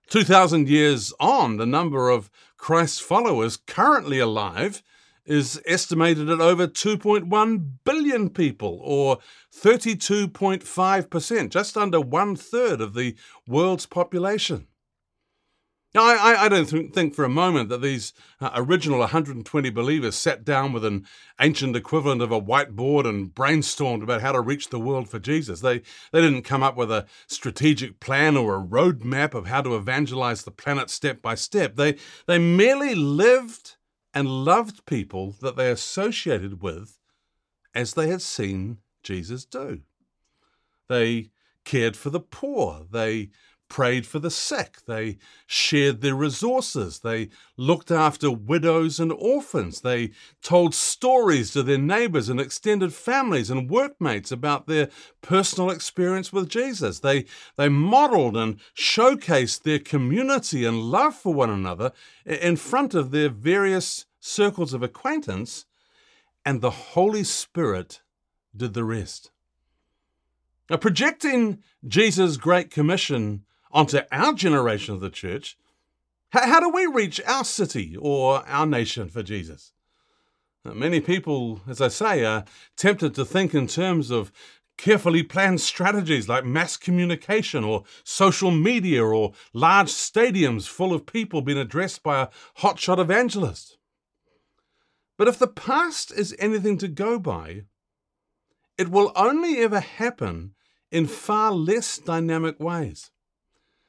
2,000 0.10 0.70
years 0.70 1.14
on, 1.20 1.58
the 1.58 1.66
number 1.66 2.10
of 2.10 2.30
Christ's 2.58 3.00
followers 3.00 3.58
currently 3.58 4.20
alive 4.20 4.82
is 5.26 5.62
estimated 5.66 6.30
at 6.30 6.40
over 6.40 6.68
2.1 6.68 7.72
billion 7.84 8.30
people, 8.30 8.80
or 8.82 9.18
32.5%, 9.54 11.50
just 11.50 11.76
under 11.76 12.00
one 12.00 12.38
third 12.38 12.80
of 12.80 12.94
the 12.94 13.16
world's 13.46 13.86
population. 13.86 14.68
Now, 15.98 16.04
I, 16.04 16.46
I, 16.46 16.48
don't 16.48 16.68
think 16.68 17.16
for 17.16 17.26
a 17.26 17.30
moment 17.30 17.70
that 17.70 17.82
these 17.82 18.14
uh, 18.40 18.52
original 18.54 19.00
120 19.00 19.72
believers 19.72 20.16
sat 20.16 20.46
down 20.46 20.72
with 20.72 20.86
an 20.86 21.08
ancient 21.42 21.76
equivalent 21.76 22.22
of 22.22 22.32
a 22.32 22.40
whiteboard 22.40 23.10
and 23.10 23.34
brainstormed 23.34 24.04
about 24.04 24.22
how 24.22 24.32
to 24.32 24.40
reach 24.40 24.70
the 24.70 24.80
world 24.80 25.10
for 25.10 25.18
Jesus. 25.18 25.62
They, 25.62 25.80
they 26.12 26.22
didn't 26.22 26.44
come 26.44 26.62
up 26.62 26.78
with 26.78 26.92
a 26.92 27.08
strategic 27.26 28.00
plan 28.00 28.38
or 28.38 28.56
a 28.56 28.64
roadmap 28.64 29.34
of 29.34 29.48
how 29.48 29.64
to 29.64 29.76
evangelize 29.76 30.44
the 30.44 30.52
planet 30.52 30.92
step 30.92 31.20
by 31.20 31.34
step. 31.34 31.78
They, 31.78 31.96
they 32.28 32.38
merely 32.38 32.94
lived 32.94 33.78
and 34.14 34.28
loved 34.28 34.86
people 34.86 35.34
that 35.42 35.56
they 35.56 35.72
associated 35.72 36.62
with 36.62 37.00
as 37.74 37.96
they 37.96 38.08
had 38.10 38.22
seen 38.22 38.78
Jesus 39.02 39.46
do. 39.46 39.82
They 40.90 41.32
cared 41.66 41.98
for 41.98 42.12
the 42.12 42.20
poor. 42.20 42.86
They 42.92 43.32
prayed 43.70 44.06
for 44.06 44.20
the 44.20 44.32
sick. 44.32 44.80
They 44.86 45.18
shared 45.46 46.02
their 46.02 46.16
resources. 46.16 47.00
They 47.00 47.30
looked 47.58 47.92
after 47.92 48.32
widows 48.32 49.00
and 49.00 49.12
orphans. 49.12 49.82
They 49.82 50.12
told 50.42 50.74
stories 50.74 51.52
to 51.52 51.64
their 51.64 51.78
neighbors 51.78 52.30
and 52.30 52.40
extended 52.40 52.94
families 52.94 53.50
and 53.50 53.70
workmates 53.70 54.32
about 54.32 54.68
their 54.68 54.90
personal 55.22 55.70
experience 55.70 56.32
with 56.32 56.50
Jesus. 56.50 57.00
They, 57.00 57.26
they 57.56 57.70
modeled 57.70 58.38
and 58.38 58.60
showcased 58.76 59.64
their 59.64 59.80
community 59.80 60.66
and 60.66 60.84
love 60.92 61.16
for 61.16 61.34
one 61.34 61.50
another 61.50 61.92
in 62.26 62.56
front 62.56 62.94
of 62.94 63.12
their 63.12 63.30
various 63.30 64.06
circles 64.20 64.74
of 64.74 64.84
acquaintance, 64.84 65.66
and 66.46 66.62
the 66.62 66.70
Holy 66.70 67.24
Spirit 67.24 68.02
did 68.56 68.74
the 68.74 68.84
rest. 68.84 69.32
Now, 70.70 70.78
projecting 70.78 71.64
Jesus' 71.88 72.38
Great 72.38 72.72
Commission 72.72 73.46
onto 73.72 74.00
our 74.12 74.34
generation 74.34 74.94
of 74.94 75.02
the 75.02 75.10
church, 75.10 75.58
how, 76.30 76.48
how 76.48 76.60
do 76.60 76.70
we 76.70 76.86
reach 76.86 77.22
our 77.26 77.44
city 77.44 77.96
or 78.00 78.44
our 78.48 78.66
nation 78.66 79.10
for 79.10 79.24
Jesus? 79.24 79.74
Uh, 80.66 80.74
many 80.74 81.00
people, 81.00 81.62
as 81.68 81.80
I 81.82 81.88
say, 81.88 82.26
are 82.26 82.46
tempted 82.76 83.16
to 83.16 83.26
think 83.26 83.54
in 83.54 83.68
terms 83.68 84.12
of 84.12 84.32
carefully 84.78 85.24
planned 85.24 85.60
strategies 85.60 86.30
like 86.30 86.46
mass 86.46 86.78
communication 86.78 87.64
or 87.64 87.84
social 88.04 88.52
media 88.52 89.04
or 89.04 89.34
large 89.54 89.90
stadiums 89.90 90.68
full 90.68 90.94
of 90.94 91.06
people 91.06 91.42
being 91.42 91.58
addressed 91.58 92.04
by 92.04 92.22
a 92.22 92.28
hotshot 92.60 93.00
evangelist. 93.00 93.78
But 95.18 95.28
if 95.28 95.40
the 95.40 95.48
past 95.48 96.12
is 96.12 96.36
anything 96.38 96.78
to 96.78 96.88
go 96.88 97.18
by, 97.18 97.64
it 98.78 98.90
will 98.90 99.12
only 99.16 99.58
ever 99.58 99.80
happen 99.80 100.54
in 100.92 101.08
far 101.08 101.52
less 101.52 101.98
dynamic 101.98 102.60
ways. 102.60 103.12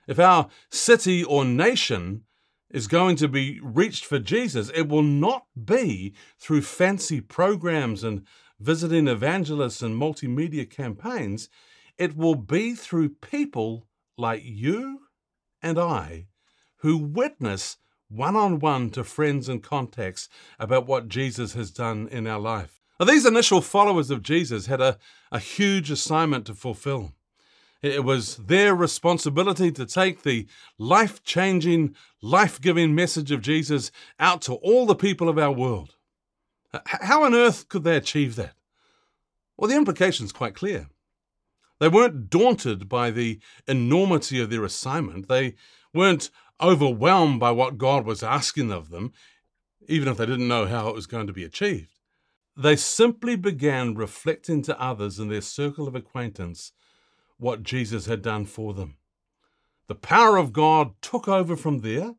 If 0.08 0.18
our 0.18 0.48
city 0.70 1.22
or 1.22 1.44
nation 1.44 2.24
is 2.70 2.88
going 2.88 3.16
to 3.16 3.28
be 3.28 3.60
reached 3.62 4.04
for 4.04 4.18
Jesus, 4.18 4.70
it 4.74 4.88
will 4.88 5.02
not 5.02 5.44
be 5.62 6.14
through 6.38 6.62
fancy 6.62 7.20
programs 7.20 8.02
and 8.02 8.26
visiting 8.58 9.06
evangelists 9.06 9.82
and 9.82 9.94
multimedia 9.94 10.68
campaigns. 10.68 11.48
It 11.98 12.16
will 12.16 12.34
be 12.34 12.74
through 12.74 13.10
people 13.20 13.86
like 14.16 14.42
you 14.44 15.00
and 15.62 15.78
I 15.78 16.26
who 16.78 16.96
witness 16.96 17.76
one 18.08 18.36
on 18.36 18.58
one 18.58 18.90
to 18.90 19.04
friends 19.04 19.48
and 19.48 19.62
contacts 19.62 20.28
about 20.58 20.86
what 20.86 21.08
Jesus 21.08 21.52
has 21.52 21.70
done 21.70 22.08
in 22.10 22.26
our 22.26 22.40
life. 22.40 22.80
Now, 22.98 23.06
these 23.06 23.26
initial 23.26 23.60
followers 23.60 24.10
of 24.10 24.22
Jesus 24.22 24.66
had 24.66 24.80
a, 24.80 24.98
a 25.30 25.38
huge 25.38 25.90
assignment 25.90 26.46
to 26.46 26.54
fulfill. 26.54 27.12
It 27.80 28.02
was 28.02 28.36
their 28.36 28.74
responsibility 28.74 29.70
to 29.72 29.86
take 29.86 30.22
the 30.22 30.48
life 30.78 31.22
changing, 31.22 31.94
life 32.20 32.60
giving 32.60 32.94
message 32.94 33.30
of 33.30 33.40
Jesus 33.40 33.92
out 34.18 34.42
to 34.42 34.54
all 34.54 34.84
the 34.84 34.96
people 34.96 35.28
of 35.28 35.38
our 35.38 35.52
world. 35.52 35.94
How 36.86 37.24
on 37.24 37.34
earth 37.34 37.68
could 37.68 37.84
they 37.84 37.96
achieve 37.96 38.34
that? 38.36 38.54
Well, 39.56 39.70
the 39.70 39.76
implication's 39.76 40.32
quite 40.32 40.54
clear. 40.54 40.88
They 41.78 41.88
weren't 41.88 42.28
daunted 42.28 42.88
by 42.88 43.10
the 43.10 43.38
enormity 43.68 44.40
of 44.40 44.50
their 44.50 44.64
assignment. 44.64 45.28
They 45.28 45.54
weren't 45.94 46.30
overwhelmed 46.60 47.38
by 47.38 47.52
what 47.52 47.78
God 47.78 48.04
was 48.04 48.24
asking 48.24 48.72
of 48.72 48.90
them, 48.90 49.12
even 49.86 50.08
if 50.08 50.16
they 50.16 50.26
didn't 50.26 50.48
know 50.48 50.66
how 50.66 50.88
it 50.88 50.94
was 50.94 51.06
going 51.06 51.28
to 51.28 51.32
be 51.32 51.44
achieved. 51.44 52.00
They 52.56 52.74
simply 52.74 53.36
began 53.36 53.94
reflecting 53.94 54.62
to 54.62 54.80
others 54.80 55.20
in 55.20 55.28
their 55.28 55.40
circle 55.40 55.86
of 55.86 55.94
acquaintance 55.94 56.72
what 57.38 57.62
Jesus 57.62 58.06
had 58.06 58.22
done 58.22 58.44
for 58.44 58.74
them. 58.74 58.96
The 59.86 59.94
power 59.94 60.36
of 60.36 60.52
God 60.52 60.92
took 61.00 61.28
over 61.28 61.56
from 61.56 61.80
there, 61.80 62.14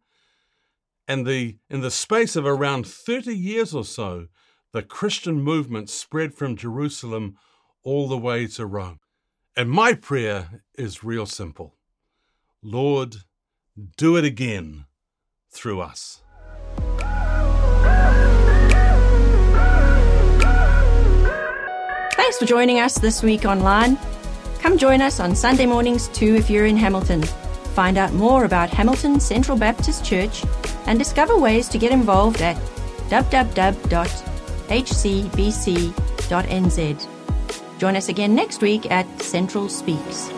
and 1.08 1.26
the, 1.26 1.58
in 1.70 1.82
the 1.82 1.92
space 1.92 2.36
of 2.36 2.46
around 2.46 2.88
30 2.88 3.36
years 3.36 3.74
or 3.76 3.84
so, 3.84 4.28
the 4.72 4.82
Christian 4.84 5.42
movement 5.42 5.90
spread 5.90 6.34
from 6.34 6.56
Jerusalem 6.56 7.38
all 7.84 8.08
the 8.08 8.18
way 8.18 8.48
to 8.48 8.66
Rome. 8.66 9.00
And 9.56 9.70
my 9.70 9.94
prayer 9.94 10.62
is 10.78 11.04
real 11.04 11.26
simple 11.26 11.76
Lord, 12.62 13.18
do 13.98 14.18
it 14.18 14.26
again 14.26 14.86
through 15.52 15.82
us. 15.82 16.22
Thanks 22.14 22.38
for 22.38 22.46
joining 22.46 22.80
us 22.80 23.00
this 23.00 23.24
week 23.24 23.46
online. 23.46 23.98
Come 24.60 24.78
join 24.78 25.02
us 25.02 25.20
on 25.20 25.36
Sunday 25.36 25.66
mornings 25.66 26.08
too 26.10 26.36
if 26.36 26.50
you're 26.50 26.66
in 26.66 26.78
Hamilton. 26.78 27.24
Find 27.74 27.98
out 27.98 28.14
more 28.14 28.44
about 28.46 28.70
Hamilton 28.70 29.20
Central 29.20 29.58
Baptist 29.58 30.04
Church 30.06 30.44
and 30.86 31.00
discover 31.00 31.38
ways 31.38 31.68
to 31.70 31.78
get 31.78 31.92
involved 31.92 32.42
at 32.42 32.58
www.hcbc.nz. 33.10 33.88
Join 37.80 37.96
us 37.96 38.10
again 38.10 38.36
next 38.36 38.62
week 38.62 38.92
at 38.92 39.22
Central 39.22 39.70
Speaks. 39.70 40.30